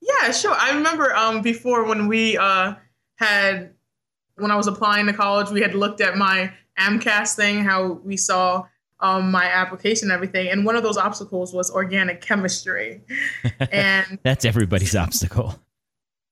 Yeah, 0.00 0.30
sure. 0.30 0.54
I 0.54 0.72
remember 0.74 1.14
um, 1.14 1.42
before 1.42 1.84
when 1.84 2.08
we 2.08 2.36
uh, 2.36 2.74
had, 3.16 3.74
when 4.36 4.50
I 4.50 4.56
was 4.56 4.66
applying 4.66 5.06
to 5.06 5.12
college, 5.12 5.50
we 5.50 5.60
had 5.60 5.74
looked 5.74 6.00
at 6.00 6.16
my 6.16 6.52
AMCAS 6.78 7.36
thing, 7.36 7.64
how 7.64 8.00
we 8.04 8.16
saw 8.16 8.66
um, 9.00 9.30
my 9.30 9.44
application 9.44 10.10
and 10.10 10.14
everything. 10.14 10.48
And 10.48 10.64
one 10.64 10.76
of 10.76 10.82
those 10.82 10.96
obstacles 10.96 11.52
was 11.52 11.70
organic 11.70 12.20
chemistry. 12.20 13.02
and 13.70 14.18
that's 14.22 14.44
everybody's 14.44 14.96
obstacle. 14.96 15.58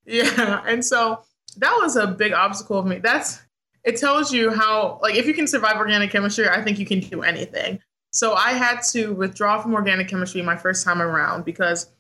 Yeah. 0.05 0.65
And 0.67 0.85
so 0.85 1.23
that 1.59 1.79
was 1.81 1.95
a 1.95 2.09
big 2.09 2.33
obstacle 2.33 2.77
of 2.77 2.87
me. 2.87 2.99
That's 2.99 3.41
it 3.85 3.99
tells 3.99 4.33
you 4.33 4.51
how 4.51 4.99
like 5.01 5.15
if 5.15 5.27
you 5.27 5.33
can 5.33 5.47
survive 5.47 5.77
organic 5.77 6.11
chemistry, 6.11 6.49
I 6.49 6.61
think 6.61 6.81
you 6.81 6.87
can 6.87 6.99
do 6.99 7.23
anything. 7.23 7.79
So 8.13 8.35
I 8.35 8.53
had 8.53 8.83
to 8.93 9.15
withdraw 9.15 9.61
from 9.61 9.75
organic 9.75 10.09
chemistry 10.09 10.43
my 10.43 10.57
first 10.57 10.85
time 10.85 11.01
around 11.01 11.45
because 11.45 11.91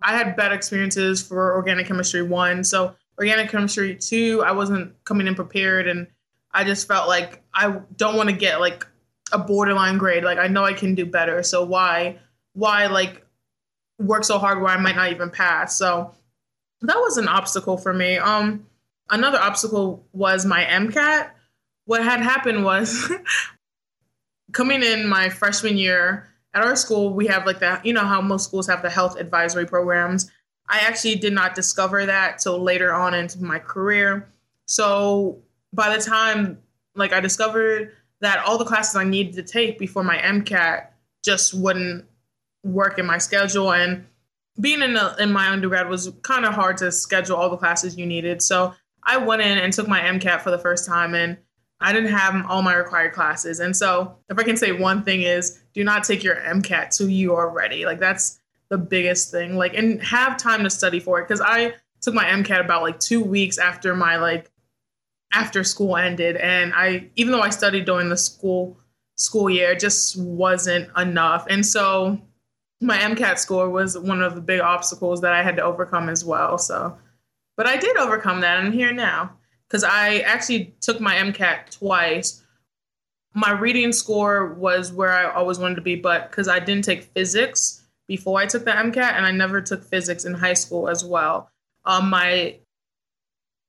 I 0.00 0.16
had 0.16 0.36
bad 0.36 0.52
experiences 0.52 1.22
for 1.22 1.54
organic 1.54 1.86
chemistry 1.86 2.22
one. 2.22 2.62
So 2.64 2.94
organic 3.18 3.50
chemistry 3.50 3.96
two, 3.96 4.42
I 4.44 4.52
wasn't 4.52 4.92
coming 5.04 5.26
in 5.26 5.34
prepared 5.34 5.88
and 5.88 6.06
I 6.52 6.64
just 6.64 6.86
felt 6.86 7.08
like 7.08 7.42
I 7.52 7.80
don't 7.96 8.16
want 8.16 8.28
to 8.28 8.36
get 8.36 8.60
like 8.60 8.86
a 9.32 9.38
borderline 9.38 9.98
grade. 9.98 10.22
Like 10.22 10.38
I 10.38 10.46
know 10.46 10.64
I 10.64 10.74
can 10.74 10.94
do 10.94 11.06
better. 11.06 11.42
So 11.42 11.64
why 11.64 12.18
why 12.52 12.86
like 12.86 13.26
work 13.98 14.24
so 14.24 14.38
hard 14.38 14.60
where 14.60 14.70
I 14.70 14.76
might 14.80 14.96
not 14.96 15.10
even 15.10 15.30
pass? 15.30 15.76
So 15.76 16.12
that 16.82 16.96
was 16.96 17.16
an 17.16 17.26
obstacle 17.26 17.78
for 17.78 17.92
me. 17.92 18.16
Um 18.16 18.66
another 19.10 19.38
obstacle 19.38 20.06
was 20.12 20.46
my 20.46 20.64
MCAT. 20.64 21.30
What 21.86 22.04
had 22.04 22.20
happened 22.20 22.64
was 22.64 23.10
coming 24.52 24.82
in 24.82 25.08
my 25.08 25.28
freshman 25.28 25.76
year 25.76 26.28
at 26.54 26.62
our 26.62 26.76
school, 26.76 27.12
we 27.12 27.26
have 27.26 27.46
like 27.46 27.60
that, 27.60 27.84
you 27.84 27.92
know, 27.92 28.04
how 28.04 28.20
most 28.20 28.44
schools 28.44 28.66
have 28.68 28.82
the 28.82 28.90
health 28.90 29.18
advisory 29.18 29.66
programs. 29.66 30.30
I 30.68 30.80
actually 30.80 31.16
did 31.16 31.32
not 31.32 31.54
discover 31.54 32.06
that 32.06 32.38
till 32.38 32.58
later 32.58 32.92
on 32.92 33.14
into 33.14 33.42
my 33.42 33.58
career. 33.58 34.32
So 34.66 35.42
by 35.72 35.96
the 35.96 36.02
time 36.02 36.58
like 36.94 37.12
I 37.12 37.20
discovered 37.20 37.92
that 38.20 38.44
all 38.46 38.58
the 38.58 38.64
classes 38.64 38.96
I 38.96 39.04
needed 39.04 39.34
to 39.34 39.42
take 39.42 39.78
before 39.78 40.04
my 40.04 40.18
MCAT 40.18 40.86
just 41.24 41.54
wouldn't 41.54 42.04
work 42.62 42.98
in 42.98 43.06
my 43.06 43.18
schedule 43.18 43.72
and 43.72 44.06
being 44.60 44.82
in, 44.82 44.96
a, 44.96 45.16
in 45.18 45.32
my 45.32 45.48
undergrad 45.48 45.88
was 45.88 46.12
kind 46.22 46.44
of 46.44 46.52
hard 46.52 46.76
to 46.76 46.92
schedule 46.92 47.36
all 47.36 47.48
the 47.48 47.56
classes 47.56 47.96
you 47.96 48.04
needed. 48.04 48.42
So 48.42 48.74
I 49.02 49.16
went 49.16 49.42
in 49.42 49.58
and 49.58 49.72
took 49.72 49.88
my 49.88 50.00
MCAT 50.00 50.42
for 50.42 50.50
the 50.50 50.58
first 50.58 50.86
time 50.86 51.14
and 51.14 51.38
I 51.82 51.92
didn't 51.92 52.10
have 52.10 52.46
all 52.48 52.62
my 52.62 52.74
required 52.74 53.12
classes. 53.12 53.60
And 53.60 53.76
so 53.76 54.16
if 54.28 54.38
I 54.38 54.42
can 54.42 54.56
say 54.56 54.72
one 54.72 55.02
thing 55.02 55.22
is 55.22 55.60
do 55.74 55.84
not 55.84 56.04
take 56.04 56.22
your 56.22 56.36
MCAT 56.36 56.96
till 56.96 57.08
you 57.08 57.34
are 57.34 57.48
ready. 57.50 57.84
Like 57.84 57.98
that's 57.98 58.40
the 58.68 58.78
biggest 58.78 59.30
thing. 59.30 59.56
Like 59.56 59.74
and 59.74 60.02
have 60.02 60.36
time 60.36 60.62
to 60.64 60.70
study 60.70 61.00
for 61.00 61.20
it. 61.20 61.28
Cause 61.28 61.40
I 61.40 61.74
took 62.00 62.14
my 62.14 62.24
MCAT 62.24 62.60
about 62.60 62.82
like 62.82 62.98
two 63.00 63.22
weeks 63.22 63.58
after 63.58 63.94
my 63.94 64.16
like 64.16 64.50
after 65.32 65.64
school 65.64 65.96
ended. 65.96 66.36
And 66.36 66.72
I 66.74 67.10
even 67.16 67.32
though 67.32 67.42
I 67.42 67.50
studied 67.50 67.84
during 67.84 68.08
the 68.08 68.16
school 68.16 68.78
school 69.16 69.50
year, 69.50 69.72
it 69.72 69.80
just 69.80 70.16
wasn't 70.18 70.90
enough. 70.96 71.46
And 71.48 71.64
so 71.64 72.20
my 72.80 72.98
MCAT 72.98 73.38
score 73.38 73.70
was 73.70 73.96
one 73.96 74.22
of 74.22 74.34
the 74.34 74.40
big 74.40 74.60
obstacles 74.60 75.20
that 75.20 75.32
I 75.32 75.42
had 75.42 75.56
to 75.56 75.62
overcome 75.62 76.08
as 76.08 76.24
well. 76.24 76.58
So 76.58 76.96
but 77.56 77.66
I 77.66 77.76
did 77.76 77.96
overcome 77.96 78.40
that. 78.40 78.58
And 78.58 78.68
I'm 78.68 78.72
here 78.72 78.92
now 78.92 79.36
because 79.72 79.84
I 79.84 80.18
actually 80.18 80.74
took 80.82 81.00
my 81.00 81.14
MCAT 81.14 81.78
twice. 81.78 82.42
My 83.32 83.52
reading 83.52 83.92
score 83.92 84.52
was 84.52 84.92
where 84.92 85.10
I 85.10 85.32
always 85.32 85.58
wanted 85.58 85.76
to 85.76 85.80
be, 85.80 85.96
but 85.96 86.30
because 86.30 86.46
I 86.46 86.58
didn't 86.58 86.84
take 86.84 87.04
physics 87.04 87.82
before 88.06 88.38
I 88.38 88.44
took 88.44 88.66
the 88.66 88.72
MCAT, 88.72 89.14
and 89.14 89.24
I 89.24 89.30
never 89.30 89.62
took 89.62 89.82
physics 89.82 90.26
in 90.26 90.34
high 90.34 90.52
school 90.52 90.90
as 90.90 91.02
well. 91.02 91.50
Um, 91.86 92.10
my 92.10 92.56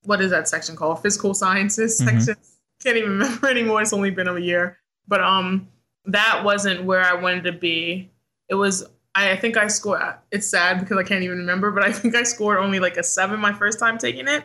what 0.04 0.20
is 0.20 0.32
that 0.32 0.50
section 0.50 0.76
called? 0.76 1.02
Physical 1.02 1.34
sciences 1.34 2.02
mm-hmm. 2.02 2.20
section. 2.20 2.44
Can't 2.84 2.98
even 2.98 3.12
remember 3.20 3.48
anymore. 3.48 3.82
It's 3.82 3.94
only 3.94 4.12
been 4.12 4.28
a 4.28 4.38
year, 4.38 4.80
but 5.08 5.22
um, 5.22 5.70
that 6.04 6.42
wasn't 6.44 6.84
where 6.84 7.02
I 7.02 7.14
wanted 7.14 7.46
to 7.46 7.54
be. 7.54 8.12
It 8.50 8.56
was 8.56 8.86
I 9.16 9.38
think 9.38 9.56
I 9.56 9.68
scored. 9.68 10.02
It's 10.32 10.50
sad 10.50 10.82
because 10.82 10.98
I 10.98 11.04
can't 11.04 11.24
even 11.24 11.38
remember, 11.38 11.72
but 11.72 11.84
I 11.84 11.92
think 11.94 12.14
I 12.14 12.24
scored 12.24 12.58
only 12.58 12.82
like 12.82 12.98
a 12.98 13.04
seven 13.04 13.40
my 13.40 13.54
first 13.54 13.80
time 13.80 13.98
taking 13.98 14.28
it, 14.28 14.44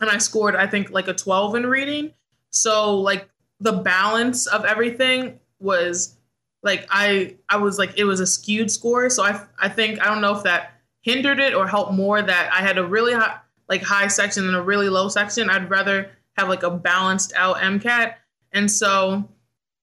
and 0.00 0.10
I 0.10 0.18
scored 0.18 0.56
I 0.56 0.66
think 0.66 0.90
like 0.90 1.08
a 1.08 1.14
twelve 1.14 1.54
in 1.54 1.66
reading. 1.66 2.12
So 2.50 2.98
like 2.98 3.28
the 3.60 3.72
balance 3.72 4.46
of 4.46 4.64
everything 4.64 5.40
was 5.58 6.16
like 6.62 6.86
I 6.90 7.36
I 7.48 7.58
was 7.58 7.78
like 7.78 7.98
it 7.98 8.04
was 8.04 8.20
a 8.20 8.26
skewed 8.26 8.70
score. 8.70 9.08
So 9.10 9.22
I 9.22 9.40
I 9.58 9.68
think 9.68 10.00
I 10.00 10.06
don't 10.06 10.20
know 10.20 10.36
if 10.36 10.42
that 10.44 10.72
hindered 11.02 11.38
it 11.38 11.54
or 11.54 11.66
helped 11.66 11.92
more 11.92 12.20
that 12.20 12.52
I 12.52 12.60
had 12.60 12.78
a 12.78 12.84
really 12.84 13.12
high 13.12 13.38
like 13.68 13.82
high 13.82 14.08
section 14.08 14.46
and 14.46 14.56
a 14.56 14.62
really 14.62 14.88
low 14.88 15.08
section. 15.08 15.48
I'd 15.50 15.70
rather 15.70 16.10
have 16.36 16.48
like 16.48 16.62
a 16.62 16.70
balanced 16.70 17.32
out 17.36 17.56
MCAT, 17.56 18.14
and 18.52 18.70
so 18.70 19.28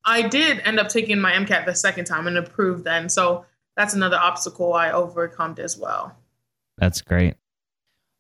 I 0.06 0.24
did 0.24 0.60
end 0.60 0.80
up 0.80 0.90
taking 0.90 1.20
my 1.20 1.32
MCAT 1.32 1.66
the 1.66 1.76
second 1.76 2.06
time 2.06 2.28
and 2.28 2.38
approved 2.38 2.84
then. 2.84 3.10
So 3.10 3.46
that's 3.78 3.94
another 3.94 4.18
obstacle 4.18 4.74
I 4.74 4.92
overcome 4.92 5.56
as 5.60 5.78
well. 5.78 6.16
That's 6.78 7.02
great. 7.02 7.36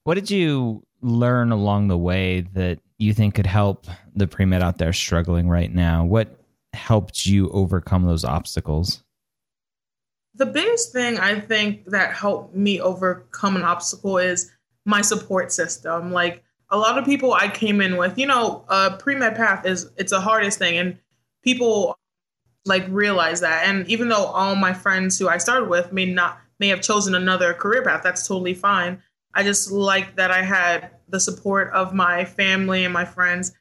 What 0.04 0.16
did 0.16 0.32
you 0.32 0.84
learn 1.02 1.52
along 1.52 1.88
the 1.88 1.98
way 1.98 2.42
that 2.54 2.80
you 2.98 3.14
think 3.14 3.36
could 3.36 3.48
help 3.48 3.88
the 4.16 4.28
pre 4.28 4.46
med 4.46 4.62
out 4.62 4.78
there 4.78 4.94
struggling 4.94 5.50
right 5.50 5.74
now? 5.74 6.06
What 6.06 6.38
helped 6.74 7.26
you 7.26 7.50
overcome 7.50 8.06
those 8.06 8.24
obstacles? 8.24 9.04
The 10.36 10.46
biggest 10.46 10.94
thing 10.94 11.20
I 11.20 11.40
think 11.40 11.86
that 11.88 12.14
helped 12.14 12.56
me 12.56 12.80
overcome 12.80 13.56
an 13.56 13.64
obstacle 13.64 14.18
is 14.18 14.52
my 14.86 15.02
support 15.02 15.52
system. 15.52 16.12
Like 16.12 16.44
a 16.70 16.78
lot 16.78 16.98
of 16.98 17.06
people 17.06 17.34
I 17.34 17.50
came 17.50 17.82
in 17.82 17.98
with, 17.98 18.18
you 18.18 18.26
know, 18.26 18.64
a 18.70 18.92
pre 18.98 19.16
med 19.16 19.36
path 19.36 19.66
is 19.66 19.90
it's 19.98 20.12
the 20.12 20.22
hardest 20.22 20.58
thing, 20.58 20.78
and 20.78 20.98
people 21.44 21.98
like 22.66 22.86
realize 22.90 23.42
that. 23.42 23.68
And 23.68 23.88
even 23.88 24.08
though 24.10 24.26
all 24.26 24.56
my 24.56 24.74
friends 24.74 25.18
who 25.20 25.28
I 25.28 25.38
started 25.38 25.70
with 25.70 25.92
may 25.92 26.06
not 26.06 26.40
may 26.60 26.68
have 26.68 26.82
chosen 26.82 27.16
another 27.16 27.54
career 27.54 27.84
path, 27.84 28.04
that's 28.04 28.28
totally 28.28 28.54
fine. 28.54 29.02
I 29.34 29.44
just 29.44 29.72
like 29.72 30.16
that 30.16 30.32
I 30.32 30.42
had 30.42 30.92
the 31.08 31.20
support 31.20 31.72
of 31.74 31.94
my 31.94 32.26
family 32.26 32.84
and 32.86 32.94
my 32.94 33.06
friends, 33.06 33.54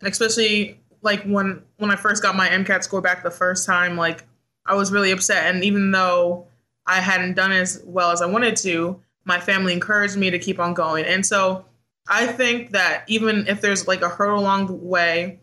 and 0.00 0.10
especially 0.10 0.80
like 1.02 1.22
when 1.24 1.62
when 1.78 1.90
I 1.90 1.96
first 1.96 2.22
got 2.22 2.36
my 2.36 2.48
MCAT 2.48 2.82
score 2.84 3.00
back 3.00 3.22
the 3.22 3.30
first 3.30 3.66
time, 3.66 3.96
like 3.96 4.24
I 4.66 4.74
was 4.74 4.92
really 4.92 5.10
upset. 5.10 5.52
And 5.52 5.64
even 5.64 5.90
though 5.90 6.46
I 6.86 7.00
hadn't 7.00 7.34
done 7.34 7.52
as 7.52 7.82
well 7.84 8.10
as 8.10 8.22
I 8.22 8.26
wanted 8.26 8.56
to, 8.58 9.00
my 9.24 9.38
family 9.40 9.72
encouraged 9.72 10.16
me 10.16 10.30
to 10.30 10.38
keep 10.38 10.58
on 10.58 10.74
going. 10.74 11.04
And 11.04 11.24
so 11.24 11.64
I 12.08 12.26
think 12.26 12.70
that 12.70 13.04
even 13.06 13.46
if 13.46 13.60
there's 13.60 13.86
like 13.86 14.02
a 14.02 14.08
hurdle 14.08 14.38
along 14.38 14.66
the 14.66 14.72
way, 14.72 15.40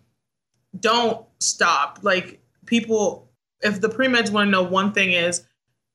don't 0.79 1.25
stop. 1.39 1.99
Like 2.01 2.41
people, 2.65 3.29
if 3.61 3.81
the 3.81 3.89
pre 3.89 4.07
meds 4.07 4.31
want 4.31 4.47
to 4.47 4.51
know 4.51 4.63
one 4.63 4.91
thing 4.91 5.11
is, 5.11 5.45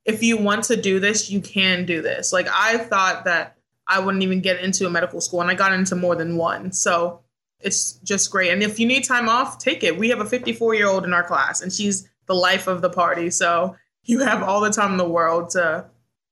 if 0.05 0.23
you 0.23 0.37
want 0.37 0.65
to 0.65 0.77
do 0.77 1.01
this, 1.01 1.31
you 1.31 1.41
can 1.41 1.87
do 1.87 2.03
this. 2.03 2.33
Like 2.33 2.49
I 2.53 2.79
thought 2.79 3.25
that 3.25 3.57
I 3.87 4.01
wouldn't 4.01 4.23
even 4.23 4.41
get 4.41 4.61
into 4.61 4.87
a 4.87 4.91
medical 4.91 5.21
school, 5.21 5.41
and 5.41 5.51
I 5.51 5.55
got 5.55 5.73
into 5.73 5.97
more 5.97 6.17
than 6.17 6.37
one. 6.37 6.73
So 6.73 7.21
it's 7.61 7.95
just 8.05 8.31
great. 8.31 8.51
And 8.51 8.63
if 8.63 8.79
you 8.79 8.87
need 8.87 9.05
time 9.05 9.29
off, 9.29 9.59
take 9.59 9.83
it. 9.83 9.99
We 9.99 10.09
have 10.11 10.21
a 10.21 10.25
54 10.25 10.75
year 10.75 10.87
old 10.87 11.05
in 11.05 11.13
our 11.13 11.25
class, 11.25 11.61
and 11.63 11.73
she's 11.73 12.09
the 12.27 12.35
life 12.35 12.67
of 12.67 12.83
the 12.83 12.91
party. 12.91 13.31
So 13.31 13.77
you 14.05 14.21
have 14.21 14.43
all 14.43 14.61
the 14.61 14.71
time 14.71 14.93
in 14.93 14.97
the 14.99 15.09
world 15.09 15.51
to 15.51 15.87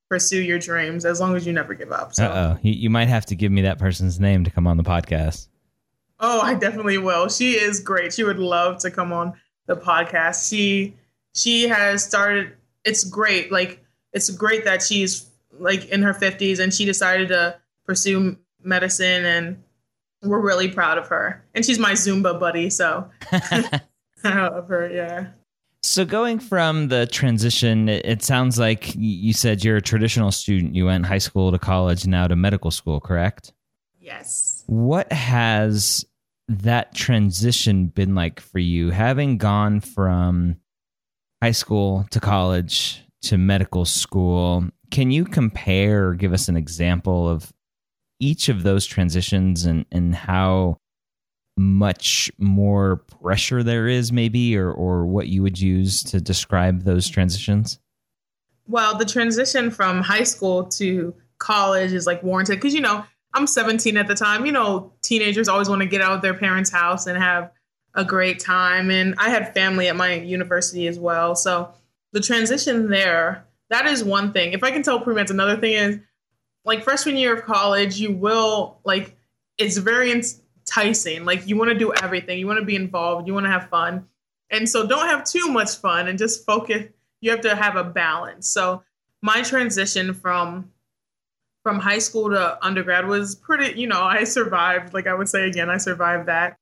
pursue 0.08 0.42
your 0.42 0.58
dreams 0.58 1.04
as 1.06 1.20
long 1.20 1.34
as 1.34 1.46
you 1.46 1.52
never 1.52 1.74
give 1.74 1.90
up. 1.90 2.14
So. 2.14 2.24
Uh 2.24 2.54
oh, 2.54 2.60
you, 2.62 2.72
you 2.72 2.90
might 2.90 3.08
have 3.08 3.26
to 3.26 3.34
give 3.34 3.50
me 3.50 3.62
that 3.62 3.78
person's 3.78 4.20
name 4.20 4.44
to 4.44 4.50
come 4.50 4.66
on 4.66 4.76
the 4.76 4.82
podcast. 4.82 5.48
Oh, 6.20 6.40
I 6.40 6.54
definitely 6.54 6.98
will. 6.98 7.28
She 7.28 7.52
is 7.52 7.80
great. 7.80 8.12
She 8.12 8.22
would 8.22 8.38
love 8.38 8.78
to 8.78 8.90
come 8.90 9.12
on 9.12 9.32
the 9.66 9.76
podcast. 9.76 10.48
She 10.48 10.94
she 11.34 11.68
has 11.68 12.04
started. 12.04 12.52
It's 12.84 13.04
great. 13.04 13.50
Like 13.50 13.82
it's 14.12 14.30
great 14.30 14.64
that 14.66 14.82
she's 14.82 15.30
like 15.58 15.86
in 15.86 16.02
her 16.02 16.14
fifties 16.14 16.58
and 16.58 16.72
she 16.72 16.84
decided 16.84 17.28
to 17.28 17.56
pursue 17.86 18.36
medicine, 18.62 19.24
and 19.24 19.62
we're 20.22 20.40
really 20.40 20.68
proud 20.68 20.98
of 20.98 21.08
her. 21.08 21.44
And 21.54 21.64
she's 21.64 21.78
my 21.78 21.92
Zumba 21.92 22.38
buddy, 22.38 22.70
so 22.70 23.08
I 23.32 23.80
love 24.24 24.68
her. 24.68 24.90
Yeah. 24.90 25.28
So 25.84 26.04
going 26.04 26.38
from 26.38 26.88
the 26.88 27.06
transition, 27.06 27.88
it 27.88 28.22
sounds 28.22 28.56
like 28.58 28.94
you 28.94 29.32
said 29.32 29.64
you're 29.64 29.78
a 29.78 29.82
traditional 29.82 30.30
student. 30.30 30.76
You 30.76 30.86
went 30.86 31.06
high 31.06 31.18
school 31.18 31.50
to 31.50 31.58
college, 31.58 32.06
now 32.06 32.28
to 32.28 32.36
medical 32.36 32.70
school, 32.70 33.00
correct? 33.00 33.52
Yes. 34.00 34.62
What 34.66 35.12
has 35.12 36.04
that 36.48 36.94
transition 36.94 37.86
been 37.86 38.14
like 38.14 38.38
for 38.38 38.60
you, 38.60 38.90
having 38.90 39.38
gone 39.38 39.80
from 39.80 40.56
high 41.42 41.50
school 41.50 42.06
to 42.10 42.20
college 42.20 43.02
to 43.22 43.36
medical 43.36 43.84
school? 43.84 44.64
Can 44.92 45.10
you 45.10 45.24
compare 45.24 46.08
or 46.08 46.14
give 46.14 46.32
us 46.32 46.48
an 46.48 46.56
example 46.56 47.28
of 47.28 47.52
each 48.20 48.48
of 48.48 48.62
those 48.62 48.86
transitions 48.86 49.64
and, 49.64 49.84
and 49.90 50.14
how 50.14 50.76
much 51.56 52.30
more 52.38 52.96
pressure 53.20 53.62
there 53.62 53.88
is, 53.88 54.12
maybe, 54.12 54.56
or, 54.56 54.70
or 54.70 55.06
what 55.06 55.28
you 55.28 55.42
would 55.42 55.60
use 55.60 56.02
to 56.04 56.20
describe 56.20 56.82
those 56.82 57.08
transitions? 57.08 57.80
Well, 58.68 58.96
the 58.96 59.04
transition 59.04 59.70
from 59.70 60.02
high 60.02 60.22
school 60.22 60.64
to 60.64 61.14
college 61.38 61.92
is 61.92 62.06
like 62.06 62.22
warranted 62.22 62.58
because, 62.58 62.74
you 62.74 62.80
know, 62.80 63.04
I'm 63.34 63.46
17 63.46 63.96
at 63.96 64.06
the 64.06 64.14
time. 64.14 64.46
You 64.46 64.52
know, 64.52 64.92
teenagers 65.02 65.48
always 65.48 65.68
want 65.68 65.80
to 65.80 65.88
get 65.88 66.00
out 66.00 66.12
of 66.12 66.22
their 66.22 66.34
parents' 66.34 66.70
house 66.70 67.06
and 67.06 67.18
have 67.18 67.50
a 67.94 68.04
great 68.04 68.40
time. 68.40 68.90
And 68.90 69.14
I 69.18 69.30
had 69.30 69.54
family 69.54 69.88
at 69.88 69.96
my 69.96 70.14
university 70.14 70.86
as 70.86 70.98
well. 70.98 71.34
So 71.34 71.72
the 72.12 72.20
transition 72.20 72.90
there, 72.90 73.44
that 73.72 73.86
is 73.86 74.04
one 74.04 74.32
thing. 74.32 74.52
If 74.52 74.62
I 74.62 74.70
can 74.70 74.82
tell 74.82 75.00
pre-meds, 75.00 75.30
another 75.30 75.56
thing 75.56 75.72
is 75.72 75.98
like 76.64 76.84
freshman 76.84 77.16
year 77.16 77.34
of 77.34 77.44
college, 77.44 77.98
you 77.98 78.12
will 78.12 78.78
like 78.84 79.16
it's 79.56 79.78
very 79.78 80.12
enticing. 80.12 81.24
Like 81.24 81.46
you 81.46 81.56
want 81.56 81.70
to 81.70 81.78
do 81.78 81.92
everything, 81.94 82.38
you 82.38 82.46
want 82.46 82.60
to 82.60 82.66
be 82.66 82.76
involved, 82.76 83.26
you 83.26 83.34
want 83.34 83.46
to 83.46 83.50
have 83.50 83.70
fun. 83.70 84.06
And 84.50 84.68
so 84.68 84.86
don't 84.86 85.08
have 85.08 85.24
too 85.24 85.48
much 85.48 85.76
fun 85.76 86.08
and 86.08 86.18
just 86.18 86.44
focus. 86.44 86.84
You 87.22 87.30
have 87.30 87.40
to 87.42 87.56
have 87.56 87.76
a 87.76 87.84
balance. 87.84 88.46
So 88.46 88.82
my 89.22 89.40
transition 89.42 90.12
from 90.12 90.70
from 91.62 91.78
high 91.78 92.00
school 92.00 92.28
to 92.28 92.58
undergrad 92.60 93.06
was 93.06 93.36
pretty, 93.36 93.80
you 93.80 93.86
know, 93.86 94.02
I 94.02 94.24
survived. 94.24 94.92
Like 94.92 95.06
I 95.06 95.14
would 95.14 95.28
say 95.28 95.46
again, 95.46 95.70
I 95.70 95.78
survived 95.78 96.26
that. 96.28 96.58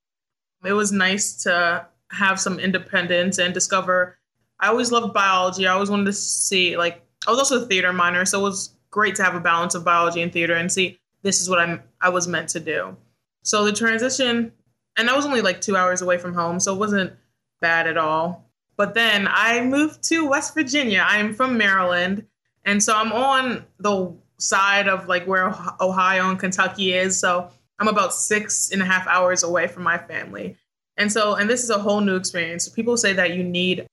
It 0.65 0.75
was 0.75 0.93
nice 0.93 1.43
to 1.45 1.89
have 2.13 2.39
some 2.39 2.61
independence 2.61 3.39
and 3.39 3.53
discover. 3.53 4.19
I 4.61 4.69
always 4.69 4.93
loved 4.93 5.13
biology. 5.13 5.67
I 5.67 5.73
always 5.73 5.91
wanted 5.91 6.07
to 6.07 6.13
see, 6.13 6.77
like, 6.77 7.03
I 7.27 7.31
was 7.31 7.39
also 7.39 7.63
a 7.63 7.67
theater 7.67 7.93
minor, 7.93 8.25
so 8.25 8.41
it 8.41 8.43
was 8.43 8.75
great 8.91 9.15
to 9.17 9.23
have 9.23 9.35
a 9.35 9.41
balance 9.41 9.75
of 9.75 9.85
biology 9.85 10.21
and 10.21 10.33
theater 10.33 10.55
and 10.55 10.71
see 10.71 10.99
this 11.23 11.41
is 11.41 11.49
what 11.49 11.59
I'm 11.59 11.83
I 12.01 12.09
was 12.09 12.27
meant 12.27 12.49
to 12.51 12.61
do. 12.61 12.97
So 13.43 13.65
the 13.65 13.73
transition, 13.73 14.53
and 14.97 15.11
I 15.11 15.17
was 15.17 15.27
only 15.27 15.43
like 15.43 15.61
two 15.61 15.77
hours 15.77 16.03
away 16.03 16.19
from 16.19 16.35
home, 16.35 16.61
so 16.61 16.75
it 16.75 16.79
wasn't 16.79 17.13
bad 17.61 17.87
at 17.87 17.97
all. 17.97 18.51
But 18.77 18.95
then 18.95 19.29
I 19.31 19.63
moved 19.63 20.03
to 20.05 20.27
West 20.27 20.55
Virginia. 20.55 21.05
I'm 21.07 21.35
from 21.35 21.59
Maryland, 21.59 22.27
and 22.65 22.83
so 22.83 22.95
I'm 22.95 23.13
on 23.13 23.65
the 23.79 24.15
side 24.39 24.89
of 24.89 25.09
like 25.09 25.27
where 25.27 25.55
Ohio 25.81 26.31
and 26.31 26.39
Kentucky 26.39 26.95
is. 26.95 27.19
So 27.19 27.51
I'm 27.79 27.89
about 27.89 28.15
six 28.15 28.71
and 28.71 28.83
a 28.83 28.87
half 28.87 29.07
hours 29.07 29.43
away 29.43 29.67
from 29.69 29.83
my 29.83 29.99
family. 29.99 30.57
And 30.97 31.11
so, 31.13 31.35
and 31.35 31.49
this 31.49 31.63
is 31.63 31.71
a 31.71 31.79
whole 31.79 32.01
new 32.01 32.17
experience. 32.17 32.69
People 32.69 32.97
say 32.97 33.13
that 33.15 33.35
you 33.35 33.43
need 33.43 33.87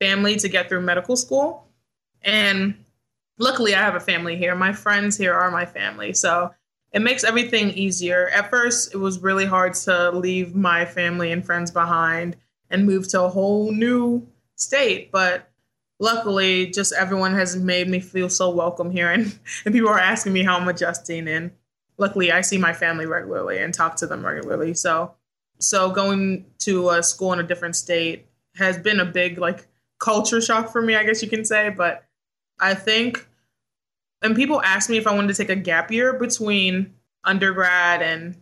family 0.00 0.36
to 0.36 0.48
get 0.48 0.68
through 0.68 0.82
medical 0.82 1.16
school. 1.16 1.68
And 2.22 2.74
luckily, 3.38 3.74
I 3.74 3.82
have 3.82 3.94
a 3.94 4.00
family 4.00 4.36
here. 4.36 4.54
My 4.54 4.72
friends 4.72 5.16
here 5.16 5.34
are 5.34 5.50
my 5.50 5.66
family. 5.66 6.12
So 6.12 6.52
it 6.92 7.00
makes 7.00 7.24
everything 7.24 7.70
easier. 7.70 8.28
At 8.30 8.50
first, 8.50 8.94
it 8.94 8.98
was 8.98 9.20
really 9.20 9.44
hard 9.44 9.74
to 9.74 10.10
leave 10.10 10.54
my 10.54 10.84
family 10.84 11.32
and 11.32 11.44
friends 11.44 11.70
behind 11.70 12.36
and 12.70 12.86
move 12.86 13.08
to 13.08 13.22
a 13.22 13.28
whole 13.28 13.70
new 13.72 14.26
state. 14.56 15.12
But 15.12 15.50
luckily, 15.98 16.68
just 16.70 16.92
everyone 16.92 17.34
has 17.34 17.56
made 17.56 17.88
me 17.88 18.00
feel 18.00 18.28
so 18.28 18.50
welcome 18.50 18.90
here. 18.90 19.10
And, 19.12 19.38
and 19.64 19.74
people 19.74 19.88
are 19.88 19.98
asking 19.98 20.32
me 20.32 20.42
how 20.42 20.56
I'm 20.56 20.68
adjusting. 20.68 21.28
And 21.28 21.50
luckily, 21.98 22.32
I 22.32 22.40
see 22.40 22.58
my 22.58 22.72
family 22.72 23.06
regularly 23.06 23.58
and 23.58 23.72
talk 23.72 23.96
to 23.96 24.06
them 24.06 24.24
regularly. 24.24 24.74
So, 24.74 25.14
so 25.58 25.90
going 25.90 26.46
to 26.60 26.90
a 26.90 27.02
school 27.02 27.32
in 27.32 27.40
a 27.40 27.42
different 27.42 27.76
state 27.76 28.26
has 28.56 28.78
been 28.78 29.00
a 29.00 29.04
big 29.04 29.38
like 29.38 29.66
culture 29.98 30.40
shock 30.40 30.70
for 30.70 30.82
me, 30.82 30.94
I 30.94 31.04
guess 31.04 31.22
you 31.22 31.28
can 31.28 31.44
say. 31.44 31.70
But 31.70 32.04
I 32.58 32.74
think, 32.74 33.26
and 34.22 34.34
people 34.34 34.62
ask 34.62 34.88
me 34.90 34.96
if 34.96 35.06
I 35.06 35.14
wanted 35.14 35.28
to 35.28 35.34
take 35.34 35.50
a 35.50 35.56
gap 35.56 35.90
year 35.90 36.18
between 36.18 36.94
undergrad 37.24 38.02
and 38.02 38.36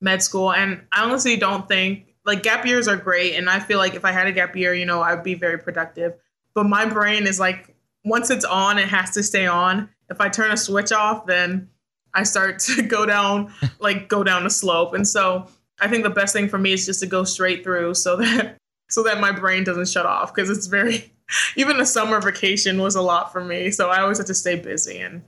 med 0.00 0.22
school. 0.22 0.52
And 0.52 0.82
I 0.92 1.04
honestly 1.04 1.36
don't 1.36 1.68
think 1.68 2.14
like 2.24 2.42
gap 2.42 2.66
years 2.66 2.88
are 2.88 2.96
great. 2.96 3.34
And 3.34 3.48
I 3.48 3.58
feel 3.58 3.78
like 3.78 3.94
if 3.94 4.04
I 4.04 4.12
had 4.12 4.26
a 4.26 4.32
gap 4.32 4.54
year, 4.54 4.74
you 4.74 4.86
know, 4.86 5.02
I'd 5.02 5.24
be 5.24 5.34
very 5.34 5.58
productive. 5.58 6.14
But 6.54 6.64
my 6.64 6.84
brain 6.84 7.26
is 7.26 7.40
like, 7.40 7.74
once 8.04 8.30
it's 8.30 8.44
on, 8.44 8.78
it 8.78 8.88
has 8.88 9.10
to 9.12 9.22
stay 9.22 9.46
on. 9.46 9.88
If 10.10 10.20
I 10.20 10.28
turn 10.28 10.50
a 10.50 10.56
switch 10.56 10.92
off, 10.92 11.26
then 11.26 11.68
I 12.14 12.22
start 12.22 12.58
to 12.60 12.82
go 12.82 13.06
down, 13.06 13.52
like 13.80 14.08
go 14.08 14.22
down 14.22 14.46
a 14.46 14.50
slope. 14.50 14.94
And 14.94 15.06
so 15.06 15.46
I 15.80 15.88
think 15.88 16.04
the 16.04 16.10
best 16.10 16.32
thing 16.32 16.48
for 16.48 16.58
me 16.58 16.72
is 16.72 16.86
just 16.86 17.00
to 17.00 17.06
go 17.06 17.24
straight 17.24 17.64
through 17.64 17.94
so 17.94 18.16
that 18.16 18.56
so 18.88 19.02
that 19.02 19.20
my 19.20 19.32
brain 19.32 19.64
doesn't 19.64 19.88
shut 19.88 20.06
off 20.06 20.34
because 20.34 20.50
it's 20.50 20.66
very 20.66 21.12
even 21.56 21.80
a 21.80 21.86
summer 21.86 22.20
vacation 22.20 22.80
was 22.80 22.94
a 22.94 23.02
lot 23.02 23.32
for 23.32 23.44
me. 23.44 23.70
So 23.70 23.90
I 23.90 24.00
always 24.00 24.18
had 24.18 24.26
to 24.28 24.34
stay 24.34 24.56
busy 24.56 24.98
and 24.98 25.22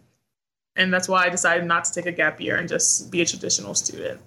and 0.76 0.94
that's 0.94 1.08
why 1.08 1.26
I 1.26 1.28
decided 1.28 1.66
not 1.66 1.84
to 1.84 1.92
take 1.92 2.06
a 2.06 2.12
gap 2.12 2.40
year 2.40 2.56
and 2.56 2.68
just 2.68 3.10
be 3.10 3.20
a 3.20 3.26
traditional 3.26 3.74
student. 3.74 4.20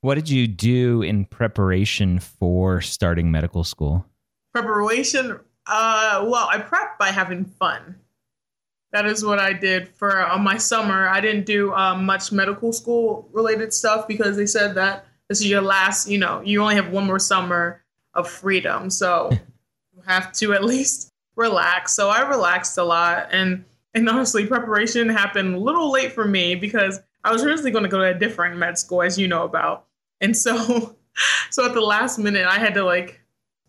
What 0.00 0.14
did 0.14 0.30
you 0.30 0.46
do 0.46 1.02
in 1.02 1.24
preparation 1.24 2.20
for 2.20 2.80
starting 2.80 3.32
medical 3.32 3.64
school? 3.64 4.06
Preparation, 4.54 5.40
uh, 5.66 6.24
well, 6.26 6.48
I 6.50 6.58
prepped 6.58 6.98
by 6.98 7.08
having 7.08 7.44
fun. 7.44 7.96
That 8.92 9.06
is 9.06 9.24
what 9.24 9.40
I 9.40 9.52
did 9.52 9.88
for 9.88 10.24
uh, 10.24 10.38
my 10.38 10.56
summer. 10.56 11.08
I 11.08 11.20
didn't 11.20 11.44
do 11.46 11.74
um, 11.74 12.06
much 12.06 12.30
medical 12.30 12.72
school 12.72 13.28
related 13.32 13.74
stuff 13.74 14.06
because 14.06 14.36
they 14.36 14.46
said 14.46 14.76
that 14.76 15.04
this 15.28 15.40
is 15.40 15.48
your 15.48 15.60
last, 15.60 16.08
you 16.08 16.16
know, 16.16 16.40
you 16.42 16.62
only 16.62 16.76
have 16.76 16.90
one 16.90 17.06
more 17.06 17.18
summer 17.18 17.82
of 18.18 18.28
freedom. 18.28 18.90
So 18.90 19.30
you 19.32 20.02
have 20.06 20.32
to 20.34 20.52
at 20.52 20.64
least 20.64 21.12
relax. 21.36 21.94
So 21.94 22.10
I 22.10 22.28
relaxed 22.28 22.76
a 22.76 22.84
lot. 22.84 23.28
And, 23.30 23.64
and 23.94 24.08
honestly, 24.08 24.46
preparation 24.46 25.08
happened 25.08 25.54
a 25.54 25.58
little 25.58 25.90
late 25.90 26.12
for 26.12 26.24
me 26.24 26.56
because 26.56 27.00
I 27.24 27.32
was 27.32 27.44
originally 27.44 27.70
going 27.70 27.84
to 27.84 27.90
go 27.90 27.98
to 27.98 28.16
a 28.16 28.18
different 28.18 28.56
med 28.56 28.76
school, 28.76 29.02
as 29.02 29.18
you 29.18 29.28
know 29.28 29.44
about. 29.44 29.86
And 30.20 30.36
so, 30.36 30.96
so 31.50 31.64
at 31.64 31.74
the 31.74 31.80
last 31.80 32.18
minute, 32.18 32.46
I 32.46 32.58
had 32.58 32.74
to 32.74 32.84
like, 32.84 33.20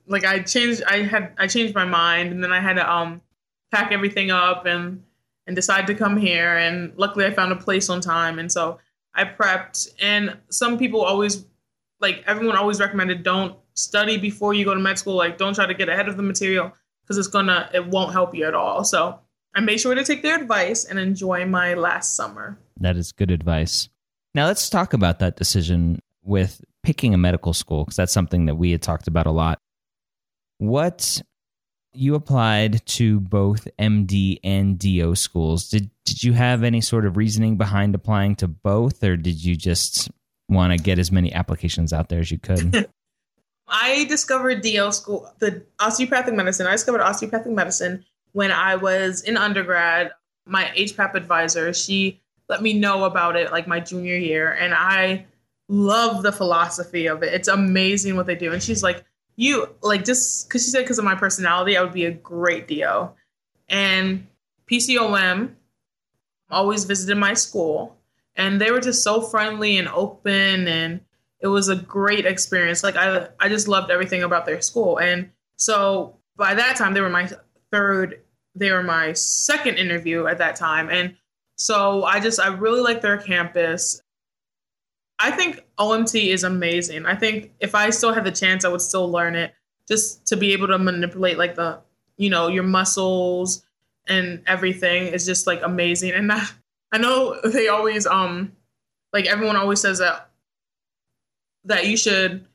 like 0.07 0.25
I 0.25 0.39
changed, 0.39 0.81
I 0.87 1.03
had, 1.03 1.33
I 1.37 1.45
changed 1.45 1.75
my 1.75 1.85
mind, 1.85 2.31
and 2.31 2.43
then 2.43 2.51
I 2.51 2.59
had 2.59 2.73
to 2.73 2.91
um 2.91 3.21
pack 3.71 3.91
everything 3.91 4.31
up 4.31 4.65
and 4.65 5.03
and 5.45 5.55
decide 5.55 5.85
to 5.87 5.93
come 5.93 6.17
here. 6.17 6.57
And 6.57 6.93
luckily, 6.97 7.25
I 7.25 7.31
found 7.31 7.51
a 7.51 7.55
place 7.55 7.89
on 7.89 8.01
time, 8.01 8.39
and 8.39 8.51
so 8.51 8.79
I 9.13 9.25
prepped. 9.25 9.89
And 10.01 10.37
some 10.49 10.79
people 10.79 11.01
always, 11.01 11.45
like 11.99 12.23
everyone 12.25 12.55
always 12.55 12.79
recommended, 12.79 13.21
don't 13.21 13.58
study 13.79 14.17
before 14.17 14.53
you 14.53 14.65
go 14.65 14.73
to 14.73 14.79
med 14.79 14.99
school. 14.99 15.15
Like, 15.15 15.37
don't 15.37 15.53
try 15.53 15.65
to 15.65 15.73
get 15.73 15.89
ahead 15.89 16.07
of 16.07 16.17
the 16.17 16.23
material 16.23 16.73
because 17.03 17.17
it's 17.17 17.27
gonna, 17.27 17.69
it 17.73 17.87
won't 17.87 18.11
help 18.11 18.35
you 18.35 18.45
at 18.45 18.53
all. 18.53 18.83
So 18.83 19.19
I 19.55 19.61
made 19.61 19.79
sure 19.79 19.95
to 19.95 20.03
take 20.03 20.21
their 20.21 20.39
advice 20.39 20.85
and 20.85 20.99
enjoy 20.99 21.45
my 21.45 21.73
last 21.73 22.15
summer. 22.15 22.57
That 22.79 22.97
is 22.97 23.11
good 23.11 23.31
advice. 23.31 23.89
Now 24.35 24.45
let's 24.45 24.69
talk 24.69 24.93
about 24.93 25.19
that 25.19 25.35
decision 25.35 26.01
with 26.23 26.63
picking 26.83 27.13
a 27.13 27.17
medical 27.17 27.53
school 27.53 27.85
because 27.85 27.95
that's 27.95 28.13
something 28.13 28.45
that 28.45 28.55
we 28.55 28.71
had 28.71 28.81
talked 28.81 29.07
about 29.07 29.25
a 29.25 29.31
lot. 29.31 29.59
What 30.59 31.21
you 31.93 32.15
applied 32.15 32.85
to 32.85 33.19
both 33.19 33.67
MD 33.79 34.39
and 34.43 34.77
DO 34.77 35.15
schools. 35.15 35.69
Did 35.69 35.89
did 36.05 36.23
you 36.23 36.33
have 36.33 36.63
any 36.63 36.81
sort 36.81 37.05
of 37.05 37.17
reasoning 37.17 37.57
behind 37.57 37.95
applying 37.95 38.35
to 38.37 38.47
both 38.47 39.03
or 39.03 39.17
did 39.17 39.43
you 39.43 39.55
just 39.55 40.09
want 40.47 40.71
to 40.71 40.83
get 40.83 40.99
as 40.99 41.11
many 41.11 41.33
applications 41.33 41.93
out 41.93 42.09
there 42.09 42.19
as 42.19 42.31
you 42.31 42.39
could? 42.39 42.89
I 43.69 44.05
discovered 44.05 44.61
DO 44.61 44.91
school, 44.91 45.31
the 45.39 45.63
osteopathic 45.79 46.33
medicine. 46.33 46.67
I 46.67 46.71
discovered 46.71 47.01
osteopathic 47.01 47.51
medicine 47.51 48.05
when 48.33 48.51
I 48.51 48.75
was 48.75 49.21
in 49.21 49.37
undergrad. 49.37 50.11
My 50.45 50.65
HPAP 50.75 51.13
advisor, 51.13 51.73
she 51.73 52.21
let 52.47 52.61
me 52.61 52.73
know 52.73 53.03
about 53.03 53.35
it 53.35 53.51
like 53.51 53.67
my 53.67 53.79
junior 53.79 54.15
year 54.15 54.51
and 54.53 54.73
I 54.73 55.27
love 55.67 56.23
the 56.23 56.31
philosophy 56.31 57.05
of 57.07 57.23
it. 57.23 57.33
It's 57.33 57.47
amazing 57.47 58.15
what 58.15 58.25
they 58.25 58.35
do. 58.35 58.51
And 58.51 58.61
she's 58.61 58.83
like, 58.83 59.05
you 59.39 59.69
like 59.81 60.03
just 60.03 60.49
because 60.49 60.65
she 60.65 60.71
said 60.71 60.81
because 60.81 60.99
of 60.99 61.05
my 61.05 61.15
personality, 61.15 61.77
I 61.77 61.81
would 61.81 61.93
be 61.93 62.05
a 62.05 62.11
great 62.11 62.67
DO. 62.67 63.11
And 63.69 64.27
PCOM 64.69 65.53
always 66.49 66.83
visited 66.83 67.17
my 67.17 67.33
school, 67.35 67.95
and 68.35 68.59
they 68.59 68.71
were 68.71 68.81
just 68.81 69.01
so 69.01 69.21
friendly 69.21 69.77
and 69.77 69.87
open, 69.87 70.67
and 70.67 70.99
it 71.41 71.47
was 71.47 71.69
a 71.69 71.75
great 71.75 72.25
experience. 72.25 72.83
Like 72.83 72.95
I, 72.95 73.29
I 73.39 73.49
just 73.49 73.67
loved 73.67 73.91
everything 73.91 74.23
about 74.23 74.45
their 74.45 74.61
school. 74.61 74.99
And 74.99 75.29
so 75.57 76.17
by 76.35 76.53
that 76.53 76.75
time, 76.75 76.93
they 76.93 77.01
were 77.01 77.09
my 77.09 77.29
third, 77.71 78.21
they 78.55 78.71
were 78.71 78.83
my 78.83 79.13
second 79.13 79.75
interview 79.75 80.27
at 80.27 80.37
that 80.39 80.55
time, 80.55 80.89
and 80.89 81.15
so 81.59 82.05
I 82.05 82.19
just 82.19 82.39
I 82.39 82.47
really 82.47 82.81
like 82.81 83.01
their 83.01 83.17
campus. 83.17 84.01
I 85.19 85.31
think 85.31 85.65
OMT 85.77 86.27
is 86.27 86.45
amazing. 86.45 87.05
I 87.05 87.15
think 87.15 87.51
if 87.59 87.75
I 87.75 87.89
still 87.89 88.13
had 88.13 88.23
the 88.23 88.31
chance, 88.31 88.63
I 88.63 88.69
would 88.69 88.81
still 88.81 89.11
learn 89.11 89.35
it 89.35 89.53
just 89.85 90.25
to 90.27 90.37
be 90.37 90.53
able 90.53 90.67
to 90.67 90.79
manipulate 90.79 91.37
like 91.37 91.55
the, 91.55 91.81
you 92.15 92.29
know, 92.29 92.47
your 92.47 92.63
muscles 92.63 93.65
and 94.07 94.41
everything 94.47 95.07
is 95.07 95.25
just 95.25 95.45
like 95.45 95.61
amazing. 95.61 96.11
And 96.11 96.29
that, 96.29 96.49
I 96.93 96.97
know 96.97 97.39
they 97.43 97.67
always, 97.67 98.07
um, 98.07 98.53
like 99.11 99.25
everyone 99.25 99.57
always 99.57 99.81
says 99.81 99.99
that, 99.99 100.28
that 101.69 101.87
you 101.87 101.95
should, 101.95 102.45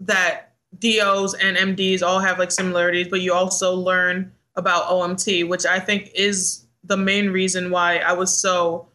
that 0.00 0.54
DOs 0.78 1.34
and 1.34 1.56
MDs 1.56 2.02
all 2.02 2.20
have 2.20 2.38
like 2.38 2.50
similarities, 2.50 3.08
but 3.08 3.20
you 3.20 3.32
also 3.32 3.74
learn 3.74 4.32
about 4.56 4.84
OMT, 4.90 5.48
which 5.48 5.64
I 5.64 5.78
think 5.78 6.10
is 6.14 6.66
the 6.84 6.96
main 6.96 7.30
reason 7.30 7.70
why 7.70 7.98
I 7.98 8.12
was 8.12 8.36
so 8.36 8.88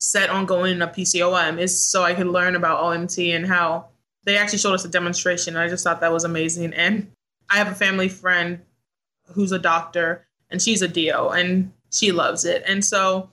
set 0.00 0.30
on 0.30 0.46
going 0.46 0.78
to 0.78 0.86
PCOM 0.86 1.58
is 1.58 1.84
so 1.84 2.02
I 2.02 2.14
could 2.14 2.28
learn 2.28 2.54
about 2.54 2.82
OMT 2.82 3.34
and 3.34 3.46
how 3.46 3.88
they 4.24 4.36
actually 4.36 4.58
showed 4.58 4.74
us 4.74 4.84
a 4.84 4.88
demonstration. 4.88 5.56
I 5.56 5.68
just 5.68 5.82
thought 5.82 6.00
that 6.00 6.12
was 6.12 6.24
amazing. 6.24 6.72
And 6.74 7.10
I 7.50 7.56
have 7.56 7.68
a 7.68 7.74
family 7.74 8.08
friend 8.08 8.60
who's 9.32 9.52
a 9.52 9.58
doctor 9.58 10.26
and 10.50 10.62
she's 10.62 10.82
a 10.82 10.88
DO 10.88 11.30
and 11.30 11.72
she 11.90 12.12
loves 12.12 12.44
it. 12.44 12.62
And 12.66 12.84
so 12.84 13.30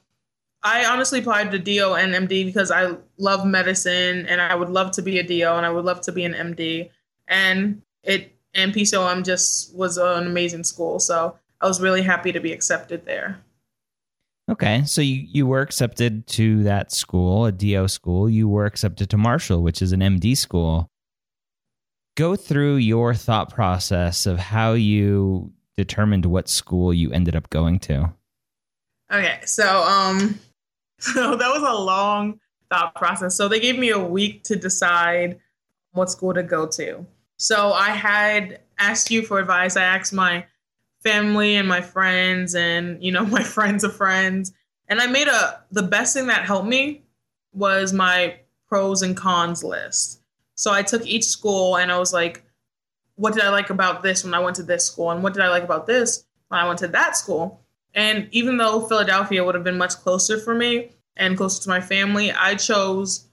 I 0.66 0.84
honestly 0.86 1.20
applied 1.20 1.52
to 1.52 1.60
DO 1.60 1.94
and 1.94 2.28
MD 2.28 2.44
because 2.44 2.72
I 2.72 2.96
love 3.20 3.46
medicine 3.46 4.26
and 4.26 4.42
I 4.42 4.56
would 4.56 4.70
love 4.70 4.90
to 4.94 5.04
be 5.04 5.20
a 5.20 5.24
DO 5.24 5.48
and 5.48 5.64
I 5.64 5.70
would 5.70 5.86
love 5.86 6.02
to 6.02 6.12
be 6.12 6.26
an 6.26 6.34
MD. 6.34 6.90
and 7.28 7.82
it 8.04 8.36
and 8.56 8.74
PCOM 8.74 9.24
just 9.24 9.76
was 9.76 9.98
an 9.98 10.26
amazing 10.26 10.64
school. 10.64 11.00
So 11.00 11.38
I 11.62 11.68
was 11.68 11.82
really 11.82 12.02
happy 12.02 12.32
to 12.32 12.40
be 12.40 12.52
accepted 12.52 13.06
there. 13.06 13.40
Okay, 14.50 14.84
so 14.86 15.02
you, 15.02 15.28
you 15.28 15.46
were 15.46 15.62
accepted 15.62 16.26
to 16.28 16.64
that 16.64 16.92
school, 16.92 17.46
a 17.46 17.52
DO 17.52 17.88
school. 17.88 18.30
You 18.30 18.48
were 18.48 18.66
accepted 18.66 19.10
to 19.10 19.18
Marshall, 19.18 19.62
which 19.62 19.82
is 19.82 19.92
an 19.92 20.00
MD 20.00 20.38
school. 20.38 20.88
Go 22.16 22.36
through 22.36 22.78
your 22.78 23.14
thought 23.14 23.54
process 23.54 24.26
of 24.26 24.40
how 24.40 24.74
you 24.74 25.52
determined 25.76 26.26
what 26.26 26.48
school 26.48 26.94
you 26.94 27.12
ended 27.12 27.36
up 27.36 27.50
going 27.50 27.80
to. 27.80 28.14
Okay, 29.12 29.40
so 29.46 29.84
um, 29.84 30.40
so 31.14 31.36
that 31.36 31.50
was 31.50 31.62
a 31.62 31.82
long 31.82 32.40
thought 32.70 32.96
process. 32.96 33.36
So 33.36 33.48
they 33.48 33.60
gave 33.60 33.78
me 33.78 33.90
a 33.90 34.00
week 34.00 34.44
to 34.46 34.56
decide 34.56 35.40
what 35.92 36.10
school 36.10 36.34
to 36.34 36.44
go 36.44 36.68
to. 36.68 37.06
So 37.38 37.74
I 37.74 37.90
had 37.90 38.62
asked 38.78 39.12
you 39.12 39.22
for 39.22 39.40
advice. 39.40 39.78
I 39.78 39.84
asked 39.84 40.14
my 40.14 40.46
family 41.06 41.56
and 41.56 41.68
my 41.68 41.82
friends 41.82 42.56
and 42.56 43.02
you 43.02 43.12
know 43.12 43.26
my 43.40 43.44
friends 43.44 43.84
of 43.84 43.96
friends 43.96 44.52
and 44.90 45.00
i 45.00 45.06
made 45.06 45.28
a 45.28 45.64
the 45.72 45.84
best 45.84 46.16
thing 46.16 46.28
that 46.28 46.46
helped 46.46 46.68
me 46.68 47.04
was 47.54 47.94
my 47.94 48.36
pros 48.68 49.04
and 49.04 49.16
cons 49.16 49.64
list 49.64 50.20
so 50.56 50.74
i 50.74 50.82
took 50.82 51.06
each 51.06 51.24
school 51.24 51.78
and 51.78 51.92
i 51.92 52.00
was 52.00 52.12
like 52.12 52.44
what 53.18 53.36
did 53.36 53.44
i 53.44 53.50
like 53.50 53.70
about 53.70 54.02
this 54.02 54.24
when 54.24 54.34
i 54.34 54.40
went 54.40 54.56
to 54.56 54.64
this 54.64 54.88
school 54.88 55.12
and 55.12 55.22
what 55.22 55.34
did 55.34 55.44
i 55.44 55.48
like 55.48 55.64
about 55.64 55.86
this 55.86 56.26
when 56.48 56.60
i 56.60 56.68
went 56.68 56.80
to 56.80 56.88
that 56.88 57.16
school 57.16 57.62
and 57.94 58.28
even 58.32 58.58
though 58.58 58.82
philadelphia 58.88 59.44
would 59.44 59.54
have 59.54 59.64
been 59.64 59.78
much 59.78 59.94
closer 59.98 60.40
for 60.40 60.56
me 60.56 60.90
and 61.18 61.38
closer 61.38 61.64
to 61.64 61.70
my 61.70 61.82
family 61.82 62.32
i 62.32 62.56
chose 62.56 63.28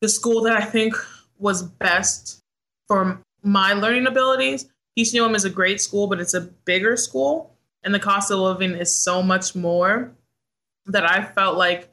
the 0.00 0.08
school 0.08 0.42
that 0.42 0.56
i 0.56 0.64
think 0.64 0.94
was 1.38 1.62
best 1.62 2.42
for 2.86 3.20
my 3.42 3.72
learning 3.72 4.06
abilities 4.06 4.66
PCOM 4.96 5.34
is 5.34 5.44
a 5.44 5.50
great 5.50 5.80
school, 5.80 6.06
but 6.06 6.20
it's 6.20 6.34
a 6.34 6.40
bigger 6.40 6.96
school, 6.96 7.56
and 7.82 7.92
the 7.92 8.00
cost 8.00 8.30
of 8.30 8.38
living 8.38 8.72
is 8.72 8.96
so 8.96 9.22
much 9.22 9.54
more 9.54 10.12
that 10.86 11.08
I 11.08 11.24
felt 11.24 11.56
like 11.56 11.90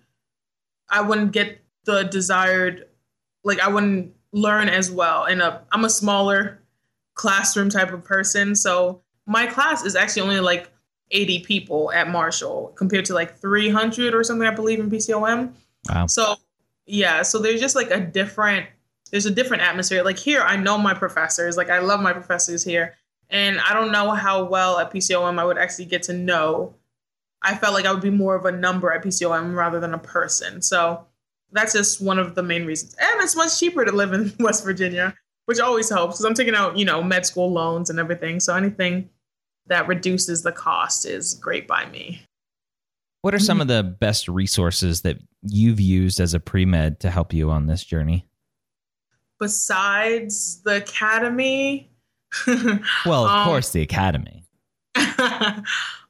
I 0.89 1.01
wouldn't 1.01 1.31
get 1.31 1.59
the 1.85 2.03
desired, 2.03 2.87
like 3.43 3.59
I 3.59 3.69
wouldn't 3.69 4.13
learn 4.33 4.69
as 4.69 4.91
well. 4.91 5.23
And 5.23 5.41
uh, 5.41 5.59
I'm 5.71 5.85
a 5.85 5.89
smaller 5.89 6.59
classroom 7.15 7.69
type 7.69 7.91
of 7.91 8.03
person, 8.03 8.55
so 8.55 9.01
my 9.25 9.47
class 9.47 9.83
is 9.83 9.95
actually 9.95 10.23
only 10.23 10.39
like 10.39 10.70
80 11.11 11.39
people 11.39 11.91
at 11.91 12.09
Marshall 12.09 12.73
compared 12.75 13.05
to 13.05 13.13
like 13.13 13.37
300 13.39 14.13
or 14.13 14.23
something, 14.23 14.47
I 14.47 14.53
believe 14.53 14.79
in 14.79 14.89
PCOM. 14.89 15.53
Wow. 15.89 16.07
So 16.07 16.35
yeah, 16.85 17.21
so 17.21 17.39
there's 17.39 17.61
just 17.61 17.75
like 17.75 17.91
a 17.91 17.99
different 17.99 18.67
there's 19.11 19.25
a 19.25 19.31
different 19.31 19.63
atmosphere. 19.63 20.03
Like 20.03 20.17
here, 20.17 20.41
I 20.41 20.55
know 20.55 20.77
my 20.77 20.93
professors. 20.93 21.57
Like 21.57 21.69
I 21.69 21.79
love 21.79 22.01
my 22.01 22.13
professors 22.13 22.63
here, 22.63 22.95
and 23.29 23.59
I 23.59 23.73
don't 23.73 23.91
know 23.91 24.11
how 24.11 24.45
well 24.45 24.79
at 24.79 24.91
PCOM 24.91 25.37
I 25.37 25.45
would 25.45 25.57
actually 25.57 25.85
get 25.85 26.03
to 26.03 26.13
know. 26.13 26.75
I 27.41 27.55
felt 27.55 27.73
like 27.73 27.85
I 27.85 27.91
would 27.91 28.01
be 28.01 28.09
more 28.09 28.35
of 28.35 28.45
a 28.45 28.51
number 28.51 28.91
at 28.91 29.03
PCOM 29.03 29.55
rather 29.55 29.79
than 29.79 29.93
a 29.93 29.97
person. 29.97 30.61
So 30.61 31.05
that's 31.51 31.73
just 31.73 31.99
one 31.99 32.19
of 32.19 32.35
the 32.35 32.43
main 32.43 32.65
reasons. 32.65 32.95
And 32.99 33.21
it's 33.21 33.35
much 33.35 33.59
cheaper 33.59 33.83
to 33.83 33.91
live 33.91 34.13
in 34.13 34.33
West 34.39 34.63
Virginia, 34.63 35.15
which 35.45 35.59
always 35.59 35.89
helps 35.89 36.15
because 36.15 36.25
I'm 36.25 36.33
taking 36.33 36.55
out, 36.55 36.77
you 36.77 36.85
know, 36.85 37.03
med 37.03 37.25
school 37.25 37.51
loans 37.51 37.89
and 37.89 37.99
everything. 37.99 38.39
So 38.39 38.55
anything 38.55 39.09
that 39.67 39.87
reduces 39.87 40.43
the 40.43 40.51
cost 40.51 41.05
is 41.05 41.33
great 41.35 41.67
by 41.67 41.85
me. 41.87 42.21
What 43.21 43.35
are 43.35 43.39
some 43.39 43.61
of 43.61 43.67
the 43.67 43.83
best 43.83 44.27
resources 44.27 45.01
that 45.01 45.17
you've 45.43 45.79
used 45.79 46.19
as 46.19 46.33
a 46.33 46.39
pre 46.39 46.65
med 46.65 46.99
to 47.01 47.09
help 47.09 47.33
you 47.33 47.51
on 47.51 47.67
this 47.67 47.83
journey? 47.83 48.27
besides 49.41 50.61
the 50.61 50.77
academy. 50.77 51.89
well, 53.05 53.25
of 53.25 53.31
um, 53.31 53.45
course, 53.45 53.71
the 53.71 53.81
academy. 53.81 54.45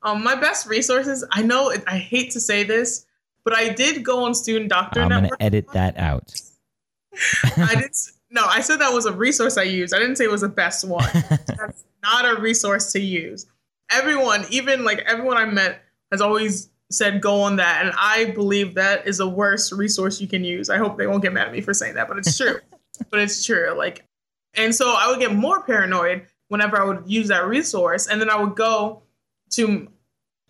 um, 0.04 0.22
my 0.22 0.36
best 0.36 0.68
resources. 0.68 1.26
I 1.32 1.42
know 1.42 1.74
I 1.88 1.98
hate 1.98 2.32
to 2.32 2.40
say 2.40 2.64
this, 2.64 3.06
but 3.44 3.56
I 3.56 3.70
did 3.70 4.04
go 4.04 4.26
on 4.26 4.36
Student 4.36 4.70
Doctor. 4.70 5.02
I'm 5.02 5.10
going 5.10 5.24
to 5.24 5.38
edit 5.42 5.66
that 5.74 5.98
out. 5.98 6.34
I 7.58 7.76
didn't, 7.76 7.98
No, 8.30 8.44
I 8.46 8.62
said 8.62 8.78
that 8.80 8.94
was 8.94 9.06
a 9.06 9.14
resource 9.14 9.58
I 9.58 9.64
used. 9.64 9.96
I 9.96 10.00
didn't 10.00 10.18
say 10.18 10.26
it 10.26 10.32
was 10.32 10.42
the 10.42 10.50
best 10.50 10.86
one. 10.86 11.10
That's 11.48 11.86
not 12.04 12.26
a 12.26 12.40
resource 12.40 12.92
to 12.94 13.00
use. 13.00 13.46
Everyone, 13.92 14.46
even 14.50 14.84
like 14.84 15.00
everyone 15.00 15.38
I 15.38 15.46
met, 15.46 15.84
has 16.12 16.22
always 16.22 16.70
said 16.90 17.22
go 17.22 17.42
on 17.42 17.56
that, 17.58 17.86
and 17.86 17.94
I 17.98 18.32
believe 18.32 18.76
that 18.76 19.08
is 19.08 19.20
the 19.20 19.28
worst 19.28 19.72
resource 19.72 20.20
you 20.20 20.28
can 20.28 20.44
use. 20.44 20.70
I 20.70 20.78
hope 20.78 20.98
they 20.98 21.08
won't 21.08 21.22
get 21.22 21.34
mad 21.34 21.48
at 21.48 21.54
me 21.54 21.62
for 21.62 21.74
saying 21.74 21.96
that, 21.96 22.08
but 22.08 22.18
it's 22.18 22.38
true 22.38 22.60
but 23.10 23.20
it's 23.20 23.46
true. 23.46 23.74
Like, 23.76 24.06
and 24.54 24.74
so 24.76 24.96
I 24.98 25.10
would 25.10 25.20
get 25.20 25.34
more 25.34 25.64
paranoid 25.64 26.28
whenever 26.50 26.80
I 26.80 26.86
would 26.86 27.04
use 27.06 27.30
that 27.30 27.48
resource, 27.48 28.08
and 28.08 28.20
then 28.20 28.30
I 28.30 28.40
would 28.40 28.56
go 28.56 29.04
to 29.52 29.88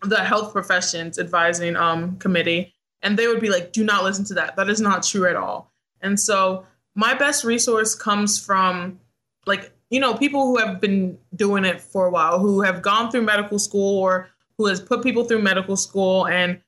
the 0.02 0.22
health 0.22 0.52
professions 0.52 1.18
advising 1.18 1.76
um, 1.76 2.16
committee, 2.16 2.74
and 3.02 3.18
they 3.18 3.28
would 3.28 3.40
be 3.40 3.50
like, 3.50 3.72
"Do 3.72 3.84
not 3.84 4.04
listen 4.04 4.24
to 4.26 4.34
that. 4.34 4.56
That 4.56 4.68
is 4.68 4.80
not 4.80 5.04
true 5.04 5.28
at 5.28 5.36
all." 5.36 5.72
And 6.00 6.18
so 6.18 6.66
my 6.94 7.14
best 7.14 7.44
resource 7.44 7.94
comes 7.94 8.44
from 8.44 8.98
like 9.46 9.71
you 9.92 10.00
know 10.00 10.14
people 10.14 10.46
who 10.46 10.56
have 10.56 10.80
been 10.80 11.18
doing 11.36 11.66
it 11.66 11.78
for 11.78 12.06
a 12.06 12.10
while, 12.10 12.38
who 12.38 12.62
have 12.62 12.80
gone 12.80 13.10
through 13.10 13.22
medical 13.22 13.58
school 13.58 13.98
or 13.98 14.30
who 14.56 14.66
has 14.66 14.80
put 14.80 15.02
people 15.02 15.24
through 15.24 15.42
medical 15.42 15.76
school, 15.76 16.26
and 16.26 16.58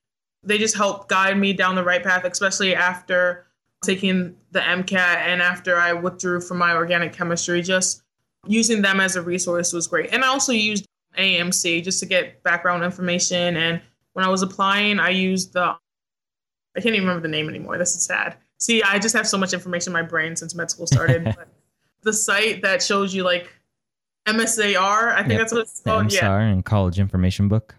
they 0.43 0.59
just 0.59 0.77
help 0.77 1.09
guide 1.09 1.39
me 1.39 1.55
down 1.55 1.75
the 1.75 1.83
right 1.83 2.03
path, 2.03 2.25
especially 2.25 2.75
after 2.75 3.47
taking 3.83 4.37
the 4.51 4.61
MCAT 4.61 5.17
and 5.17 5.41
after 5.41 5.79
I 5.79 5.95
withdrew 5.95 6.43
from 6.43 6.59
my 6.59 6.75
organic 6.75 7.15
chemistry, 7.15 7.63
just 7.63 8.03
using 8.47 8.83
them 8.83 9.01
as 9.01 9.17
a 9.17 9.23
resource 9.23 9.73
was 9.73 9.87
great. 9.87 10.13
And 10.13 10.23
I 10.23 10.29
also 10.29 10.53
used 10.53 10.87
AMC 11.17 11.83
just 11.83 12.01
to 12.01 12.07
get 12.07 12.43
background 12.43 12.85
information. 12.85 13.57
And 13.57 13.81
when 14.13 14.25
I 14.27 14.29
was 14.29 14.43
applying, 14.43 14.99
I 14.99 15.11
used 15.11 15.55
the, 15.55 15.63
I 15.63 15.79
can't 16.77 16.95
even 16.95 17.09
remember 17.09 17.23
the 17.23 17.33
name 17.33 17.49
anymore. 17.49 17.79
This 17.79 17.97
is 17.97 18.05
sad. 18.05 18.37
See, 18.59 18.83
I 18.83 18.99
just 18.99 19.17
have 19.17 19.27
so 19.27 19.39
much 19.39 19.55
information 19.55 19.91
in 19.91 19.95
my 19.95 20.03
brain 20.03 20.37
since 20.37 20.55
med 20.55 20.71
school 20.71 20.87
started. 20.87 21.35
the 22.05 22.12
site 22.12 22.62
that 22.62 22.83
shows 22.83 23.14
you 23.14 23.25
like 23.25 23.53
MSAR, 24.27 25.12
I 25.12 25.19
think 25.19 25.31
yep. 25.31 25.38
that's 25.40 25.53
what 25.53 25.62
it's 25.62 25.81
called. 25.81 26.07
MSAR 26.07 26.21
yeah. 26.21 26.40
and 26.40 26.64
College 26.64 26.99
Information 26.99 27.49
Book. 27.49 27.75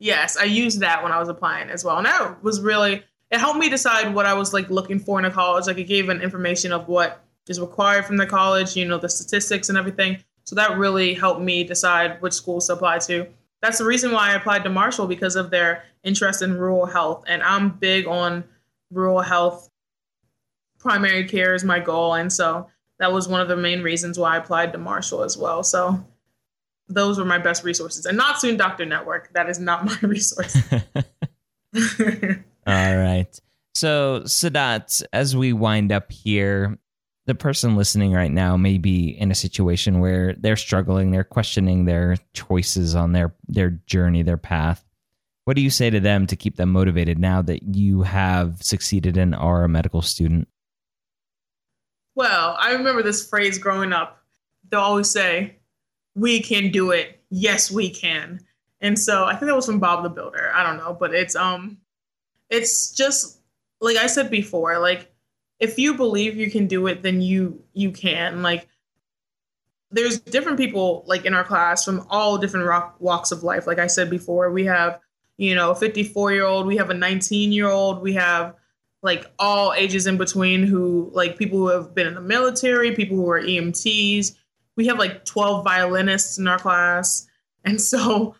Yes, 0.00 0.36
I 0.36 0.44
used 0.44 0.80
that 0.80 1.02
when 1.02 1.12
I 1.12 1.18
was 1.18 1.28
applying 1.28 1.70
as 1.70 1.84
well. 1.84 1.98
And 1.98 2.06
that 2.06 2.42
was 2.42 2.60
really 2.60 3.02
it 3.30 3.38
helped 3.38 3.58
me 3.58 3.68
decide 3.68 4.14
what 4.14 4.26
I 4.26 4.34
was 4.34 4.54
like 4.54 4.70
looking 4.70 4.98
for 4.98 5.18
in 5.18 5.24
a 5.24 5.30
college. 5.30 5.66
Like 5.66 5.78
it 5.78 5.84
gave 5.84 6.08
an 6.08 6.22
information 6.22 6.72
of 6.72 6.88
what 6.88 7.22
is 7.46 7.60
required 7.60 8.06
from 8.06 8.16
the 8.16 8.26
college, 8.26 8.76
you 8.76 8.86
know, 8.86 8.98
the 8.98 9.08
statistics 9.08 9.68
and 9.68 9.76
everything. 9.76 10.18
So 10.44 10.56
that 10.56 10.78
really 10.78 11.14
helped 11.14 11.42
me 11.42 11.64
decide 11.64 12.22
which 12.22 12.32
schools 12.32 12.66
to 12.68 12.74
apply 12.74 12.98
to. 13.00 13.26
That's 13.60 13.78
the 13.78 13.84
reason 13.84 14.12
why 14.12 14.30
I 14.30 14.34
applied 14.34 14.64
to 14.64 14.70
Marshall 14.70 15.06
because 15.06 15.36
of 15.36 15.50
their 15.50 15.84
interest 16.04 16.42
in 16.42 16.56
rural 16.56 16.86
health. 16.86 17.24
And 17.26 17.42
I'm 17.42 17.70
big 17.70 18.06
on 18.06 18.44
rural 18.90 19.20
health. 19.20 19.68
Primary 20.78 21.26
care 21.28 21.54
is 21.54 21.64
my 21.64 21.80
goal. 21.80 22.14
And 22.14 22.32
so 22.32 22.68
that 22.98 23.12
was 23.12 23.28
one 23.28 23.40
of 23.40 23.48
the 23.48 23.56
main 23.56 23.82
reasons 23.82 24.18
why 24.18 24.34
I 24.34 24.38
applied 24.38 24.72
to 24.72 24.78
Marshall 24.78 25.22
as 25.22 25.36
well. 25.36 25.62
So 25.62 26.04
those 26.88 27.18
were 27.18 27.24
my 27.24 27.38
best 27.38 27.64
resources. 27.64 28.06
And 28.06 28.16
not 28.16 28.38
Student 28.38 28.58
Doctor 28.58 28.84
Network. 28.84 29.32
That 29.34 29.48
is 29.48 29.58
not 29.58 29.84
my 30.02 30.08
resource. 30.08 30.56
All 32.66 32.96
right. 32.96 33.40
So, 33.74 34.22
Saidat, 34.24 35.02
as 35.12 35.36
we 35.36 35.52
wind 35.52 35.92
up 35.92 36.10
here, 36.10 36.78
the 37.26 37.34
person 37.34 37.76
listening 37.76 38.12
right 38.12 38.30
now 38.30 38.56
may 38.56 38.78
be 38.78 39.10
in 39.10 39.30
a 39.30 39.34
situation 39.34 40.00
where 40.00 40.34
they're 40.34 40.56
struggling, 40.56 41.10
they're 41.10 41.24
questioning 41.24 41.84
their 41.84 42.16
choices 42.32 42.94
on 42.94 43.12
their 43.12 43.34
their 43.46 43.70
journey, 43.86 44.22
their 44.22 44.38
path. 44.38 44.84
What 45.44 45.54
do 45.54 45.62
you 45.62 45.70
say 45.70 45.90
to 45.90 46.00
them 46.00 46.26
to 46.26 46.36
keep 46.36 46.56
them 46.56 46.70
motivated 46.70 47.18
now 47.18 47.42
that 47.42 47.74
you 47.74 48.02
have 48.02 48.62
succeeded 48.62 49.16
and 49.16 49.34
are 49.34 49.64
a 49.64 49.68
medical 49.68 50.02
student? 50.02 50.48
Well, 52.18 52.56
I 52.58 52.72
remember 52.72 53.04
this 53.04 53.28
phrase 53.28 53.58
growing 53.58 53.92
up. 53.92 54.20
They'll 54.68 54.80
always 54.80 55.08
say, 55.08 55.60
"We 56.16 56.40
can 56.42 56.72
do 56.72 56.90
it. 56.90 57.22
Yes, 57.30 57.70
we 57.70 57.90
can." 57.90 58.40
And 58.80 58.98
so 58.98 59.26
I 59.26 59.36
think 59.36 59.46
that 59.46 59.54
was 59.54 59.66
from 59.66 59.78
Bob 59.78 60.02
the 60.02 60.08
Builder. 60.08 60.50
I 60.52 60.64
don't 60.64 60.78
know, 60.78 60.96
but 60.98 61.14
it's 61.14 61.36
um 61.36 61.78
it's 62.50 62.90
just 62.90 63.40
like 63.80 63.96
I 63.96 64.08
said 64.08 64.32
before, 64.32 64.80
like 64.80 65.12
if 65.60 65.78
you 65.78 65.94
believe 65.94 66.36
you 66.36 66.50
can 66.50 66.66
do 66.66 66.88
it, 66.88 67.02
then 67.02 67.22
you 67.22 67.62
you 67.72 67.92
can. 67.92 68.42
Like 68.42 68.66
there's 69.92 70.18
different 70.18 70.58
people 70.58 71.04
like 71.06 71.24
in 71.24 71.34
our 71.34 71.44
class 71.44 71.84
from 71.84 72.04
all 72.10 72.36
different 72.36 72.66
rock, 72.66 72.96
walks 72.98 73.30
of 73.30 73.44
life. 73.44 73.68
Like 73.68 73.78
I 73.78 73.86
said 73.86 74.10
before, 74.10 74.50
we 74.50 74.64
have 74.64 74.98
you 75.36 75.54
know 75.54 75.70
a 75.70 75.76
54 75.76 76.32
year 76.32 76.46
old, 76.46 76.66
we 76.66 76.78
have 76.78 76.90
a 76.90 76.94
19 76.94 77.52
year 77.52 77.68
old, 77.68 78.02
we 78.02 78.14
have 78.14 78.56
like 79.08 79.30
all 79.38 79.72
ages 79.72 80.06
in 80.06 80.16
between 80.16 80.62
who 80.62 81.10
like 81.12 81.38
people 81.38 81.58
who 81.58 81.68
have 81.68 81.94
been 81.94 82.06
in 82.06 82.14
the 82.14 82.20
military, 82.20 82.94
people 82.94 83.16
who 83.16 83.28
are 83.30 83.40
EMTs. 83.40 84.36
We 84.76 84.86
have 84.86 84.98
like 84.98 85.24
12 85.24 85.64
violinists 85.64 86.38
in 86.38 86.46
our 86.46 86.58
class. 86.58 87.26
And 87.64 87.80
so 87.92 88.36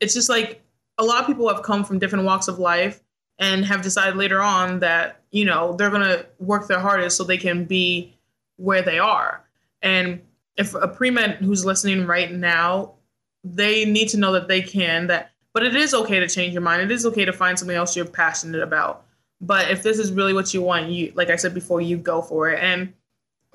it's 0.00 0.14
just 0.14 0.28
like 0.28 0.62
a 0.98 1.04
lot 1.04 1.20
of 1.20 1.26
people 1.26 1.48
have 1.48 1.62
come 1.62 1.84
from 1.84 1.98
different 1.98 2.24
walks 2.24 2.48
of 2.48 2.58
life 2.58 3.00
and 3.38 3.64
have 3.64 3.82
decided 3.82 4.16
later 4.16 4.40
on 4.42 4.80
that 4.80 5.22
you 5.30 5.44
know 5.44 5.74
they're 5.76 5.90
going 5.90 6.02
to 6.02 6.26
work 6.38 6.68
their 6.68 6.80
hardest 6.80 7.16
so 7.16 7.24
they 7.24 7.38
can 7.38 7.64
be 7.64 8.14
where 8.56 8.82
they 8.82 8.98
are 8.98 9.44
and 9.82 10.20
if 10.56 10.74
a 10.74 10.88
pre 10.88 11.10
med 11.10 11.36
who's 11.36 11.64
listening 11.64 12.06
right 12.06 12.30
now, 12.30 12.94
they 13.42 13.84
need 13.84 14.08
to 14.10 14.18
know 14.18 14.32
that 14.32 14.48
they 14.48 14.62
can 14.62 15.06
that. 15.08 15.30
But 15.52 15.64
it 15.64 15.74
is 15.74 15.94
okay 15.94 16.20
to 16.20 16.28
change 16.28 16.52
your 16.52 16.62
mind. 16.62 16.82
It 16.82 16.92
is 16.92 17.04
okay 17.06 17.24
to 17.24 17.32
find 17.32 17.58
something 17.58 17.76
else 17.76 17.96
you're 17.96 18.04
passionate 18.04 18.62
about. 18.62 19.04
But 19.40 19.70
if 19.70 19.82
this 19.82 19.98
is 19.98 20.12
really 20.12 20.32
what 20.32 20.52
you 20.52 20.62
want, 20.62 20.90
you 20.90 21.12
like 21.14 21.30
I 21.30 21.36
said 21.36 21.54
before, 21.54 21.80
you 21.80 21.96
go 21.96 22.22
for 22.22 22.50
it. 22.50 22.62
And 22.62 22.92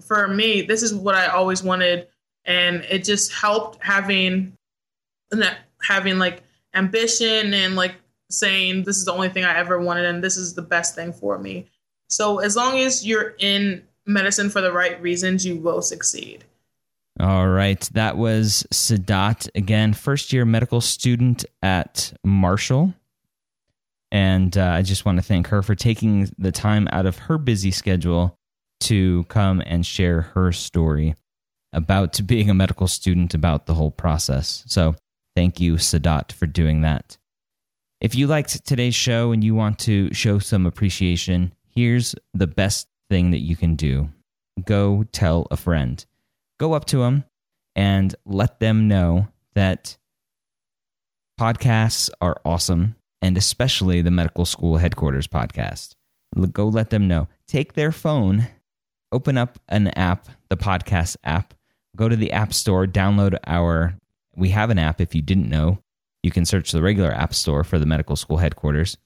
for 0.02 0.28
me, 0.28 0.62
this 0.62 0.84
is 0.84 0.94
what 0.94 1.16
I 1.16 1.28
always 1.28 1.64
wanted, 1.64 2.08
and 2.44 2.86
it 2.90 3.04
just 3.04 3.32
helped 3.32 3.84
having 3.84 4.58
having 5.82 6.18
like 6.18 6.44
ambition 6.74 7.54
and 7.54 7.76
like 7.76 7.96
saying 8.30 8.84
this 8.84 8.98
is 8.98 9.06
the 9.06 9.14
only 9.14 9.30
thing 9.30 9.44
I 9.44 9.58
ever 9.58 9.80
wanted 9.80 10.06
and 10.06 10.24
this 10.24 10.38
is 10.38 10.54
the 10.54 10.62
best 10.62 10.96
thing 10.96 11.14
for 11.14 11.38
me. 11.38 11.68
So 12.08 12.40
as 12.40 12.56
long 12.56 12.80
as 12.80 13.06
you're 13.06 13.36
in 13.40 13.84
medicine 14.06 14.50
for 14.50 14.62
the 14.62 14.72
right 14.72 15.02
reasons, 15.02 15.46
you 15.46 15.58
will 15.58 15.82
succeed. 15.82 16.44
All 17.20 17.48
right. 17.48 17.80
That 17.94 18.18
was 18.18 18.66
Saidat 18.74 19.50
again, 19.56 19.94
first 19.94 20.34
year 20.34 20.44
medical 20.44 20.82
student 20.82 21.46
at 21.62 22.14
Marshall. 22.24 22.94
And 24.16 24.58
uh, 24.58 24.68
I 24.70 24.82
just 24.82 25.04
want 25.04 25.18
to 25.18 25.22
thank 25.22 25.48
her 25.48 25.62
for 25.62 25.76
taking 25.76 26.32
the 26.38 26.54
time 26.54 26.88
out 26.94 27.06
of 27.06 27.18
her 27.18 27.38
busy 27.38 27.70
schedule 27.70 28.40
to 28.80 29.26
come 29.26 29.62
and 29.66 29.86
share 29.86 30.22
her 30.22 30.54
story 30.54 31.16
about 31.74 32.26
being 32.26 32.50
a 32.50 32.54
medical 32.54 32.88
student, 32.88 33.34
about 33.34 33.66
the 33.66 33.74
whole 33.74 33.92
process. 33.92 34.64
So 34.68 34.96
thank 35.36 35.60
you, 35.60 35.74
Saidat, 35.74 36.32
for 36.32 36.46
doing 36.46 36.80
that. 36.80 37.18
If 38.00 38.16
you 38.16 38.28
liked 38.28 38.66
today's 38.66 38.96
show 38.96 39.34
and 39.34 39.44
you 39.44 39.54
want 39.54 39.80
to 39.80 40.14
show 40.14 40.40
some 40.40 40.66
appreciation, 40.66 41.54
here's 41.76 42.16
the 42.34 42.48
best 42.48 42.88
thing 43.10 43.32
that 43.32 43.42
you 43.42 43.58
can 43.58 43.76
do 43.76 44.08
go 44.64 45.04
tell 45.12 45.46
a 45.52 45.58
friend. 45.58 46.06
Go 46.58 46.72
up 46.72 46.86
to 46.86 47.00
them 47.00 47.26
and 47.76 48.16
let 48.26 48.62
them 48.62 48.88
know 48.88 49.28
that 49.56 49.98
podcasts 51.38 52.10
are 52.22 52.40
awesome, 52.46 52.96
and 53.22 53.38
especially 53.38 54.02
the 54.02 54.12
medical 54.12 54.46
school 54.46 54.78
headquarters 54.78 55.28
podcast. 55.28 55.96
Go 56.52 56.68
let 56.68 56.90
them 56.90 57.08
know. 57.08 57.28
Take 57.48 57.74
their 57.74 57.92
phone, 57.92 58.48
open 59.12 59.38
up 59.38 59.60
an 59.70 59.88
app, 59.90 60.28
the 60.50 60.58
podcast 60.58 61.18
app, 61.24 61.54
go 61.96 62.10
to 62.10 62.16
the 62.16 62.32
App 62.32 62.54
Store, 62.54 62.86
download 62.86 63.38
our. 63.48 63.96
We 64.36 64.50
have 64.50 64.70
an 64.70 64.80
app 64.80 65.00
if 65.00 65.16
you 65.16 65.22
didn't 65.22 65.50
know. 65.50 65.80
You 66.24 66.32
can 66.32 66.46
search 66.46 66.72
the 66.72 66.82
regular 66.82 67.12
App 67.12 67.34
Store 67.34 67.64
for 67.64 67.80
the 67.80 67.86
medical 67.86 68.16
school 68.16 68.38
headquarters, 68.38 68.98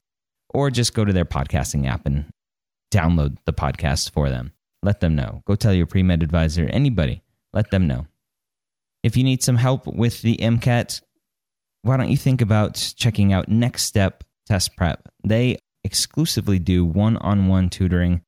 or 0.52 0.70
just 0.70 0.94
go 0.94 1.04
to 1.04 1.12
their 1.12 1.24
podcasting 1.24 1.86
app 1.86 2.06
and 2.06 2.26
download 2.92 3.36
the 3.44 3.52
podcast 3.52 4.10
for 4.10 4.28
them. 4.28 4.52
Let 4.82 5.00
them 5.00 5.14
know. 5.14 5.42
Go 5.46 5.54
tell 5.54 5.74
your 5.74 5.86
pre 5.86 6.02
med 6.02 6.22
advisor, 6.22 6.66
anybody, 6.66 7.22
let 7.52 7.70
them 7.70 7.86
know. 7.86 8.06
If 9.02 9.16
you 9.16 9.24
need 9.24 9.42
some 9.42 9.56
help 9.56 9.86
with 9.86 10.22
the 10.22 10.36
MCAT, 10.38 11.00
why 11.82 11.96
don't 11.96 12.10
you 12.10 12.16
think 12.16 12.40
about 12.40 12.92
checking 12.96 13.32
out 13.32 13.48
Next 13.48 13.84
Step 13.84 14.24
Test 14.46 14.76
Prep? 14.76 15.08
They 15.24 15.58
exclusively 15.84 16.58
do 16.58 16.84
one 16.84 17.16
on 17.18 17.48
one 17.48 17.70
tutoring 17.70 18.22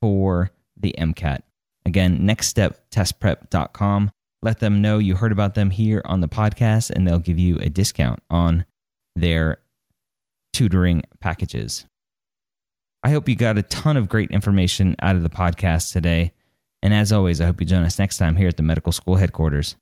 for 0.00 0.50
the 0.76 0.94
MCAT. 0.98 1.40
Again, 1.84 2.20
nextsteptestprep.com. 2.20 4.10
Let 4.42 4.60
them 4.60 4.82
know 4.82 4.98
you 4.98 5.16
heard 5.16 5.32
about 5.32 5.54
them 5.54 5.70
here 5.70 6.02
on 6.04 6.20
the 6.20 6.28
podcast, 6.28 6.90
and 6.90 7.06
they'll 7.06 7.18
give 7.18 7.38
you 7.38 7.58
a 7.58 7.68
discount 7.68 8.20
on 8.30 8.64
their 9.14 9.58
tutoring 10.52 11.02
packages. 11.20 11.86
I 13.04 13.10
hope 13.10 13.28
you 13.28 13.34
got 13.34 13.58
a 13.58 13.62
ton 13.62 13.96
of 13.96 14.08
great 14.08 14.30
information 14.30 14.96
out 15.00 15.16
of 15.16 15.22
the 15.22 15.30
podcast 15.30 15.92
today. 15.92 16.32
And 16.82 16.94
as 16.94 17.12
always, 17.12 17.40
I 17.40 17.46
hope 17.46 17.60
you 17.60 17.66
join 17.66 17.82
us 17.82 17.98
next 17.98 18.18
time 18.18 18.36
here 18.36 18.48
at 18.48 18.56
the 18.56 18.62
medical 18.62 18.92
school 18.92 19.16
headquarters. 19.16 19.76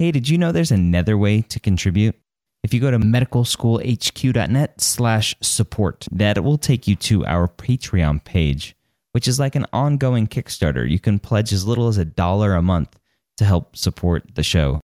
Hey, 0.00 0.12
did 0.12 0.28
you 0.28 0.38
know 0.38 0.52
there's 0.52 0.70
another 0.70 1.18
way 1.18 1.42
to 1.42 1.58
contribute? 1.58 2.14
If 2.62 2.72
you 2.72 2.78
go 2.78 2.92
to 2.92 3.00
medicalschoolhq.net 3.00 4.80
slash 4.80 5.34
support, 5.40 6.06
that 6.12 6.44
will 6.44 6.56
take 6.56 6.86
you 6.86 6.94
to 6.94 7.26
our 7.26 7.48
Patreon 7.48 8.22
page, 8.22 8.76
which 9.10 9.26
is 9.26 9.40
like 9.40 9.56
an 9.56 9.66
ongoing 9.72 10.28
Kickstarter. 10.28 10.88
You 10.88 11.00
can 11.00 11.18
pledge 11.18 11.52
as 11.52 11.66
little 11.66 11.88
as 11.88 11.98
a 11.98 12.04
dollar 12.04 12.54
a 12.54 12.62
month 12.62 12.96
to 13.38 13.44
help 13.44 13.74
support 13.74 14.36
the 14.36 14.44
show. 14.44 14.80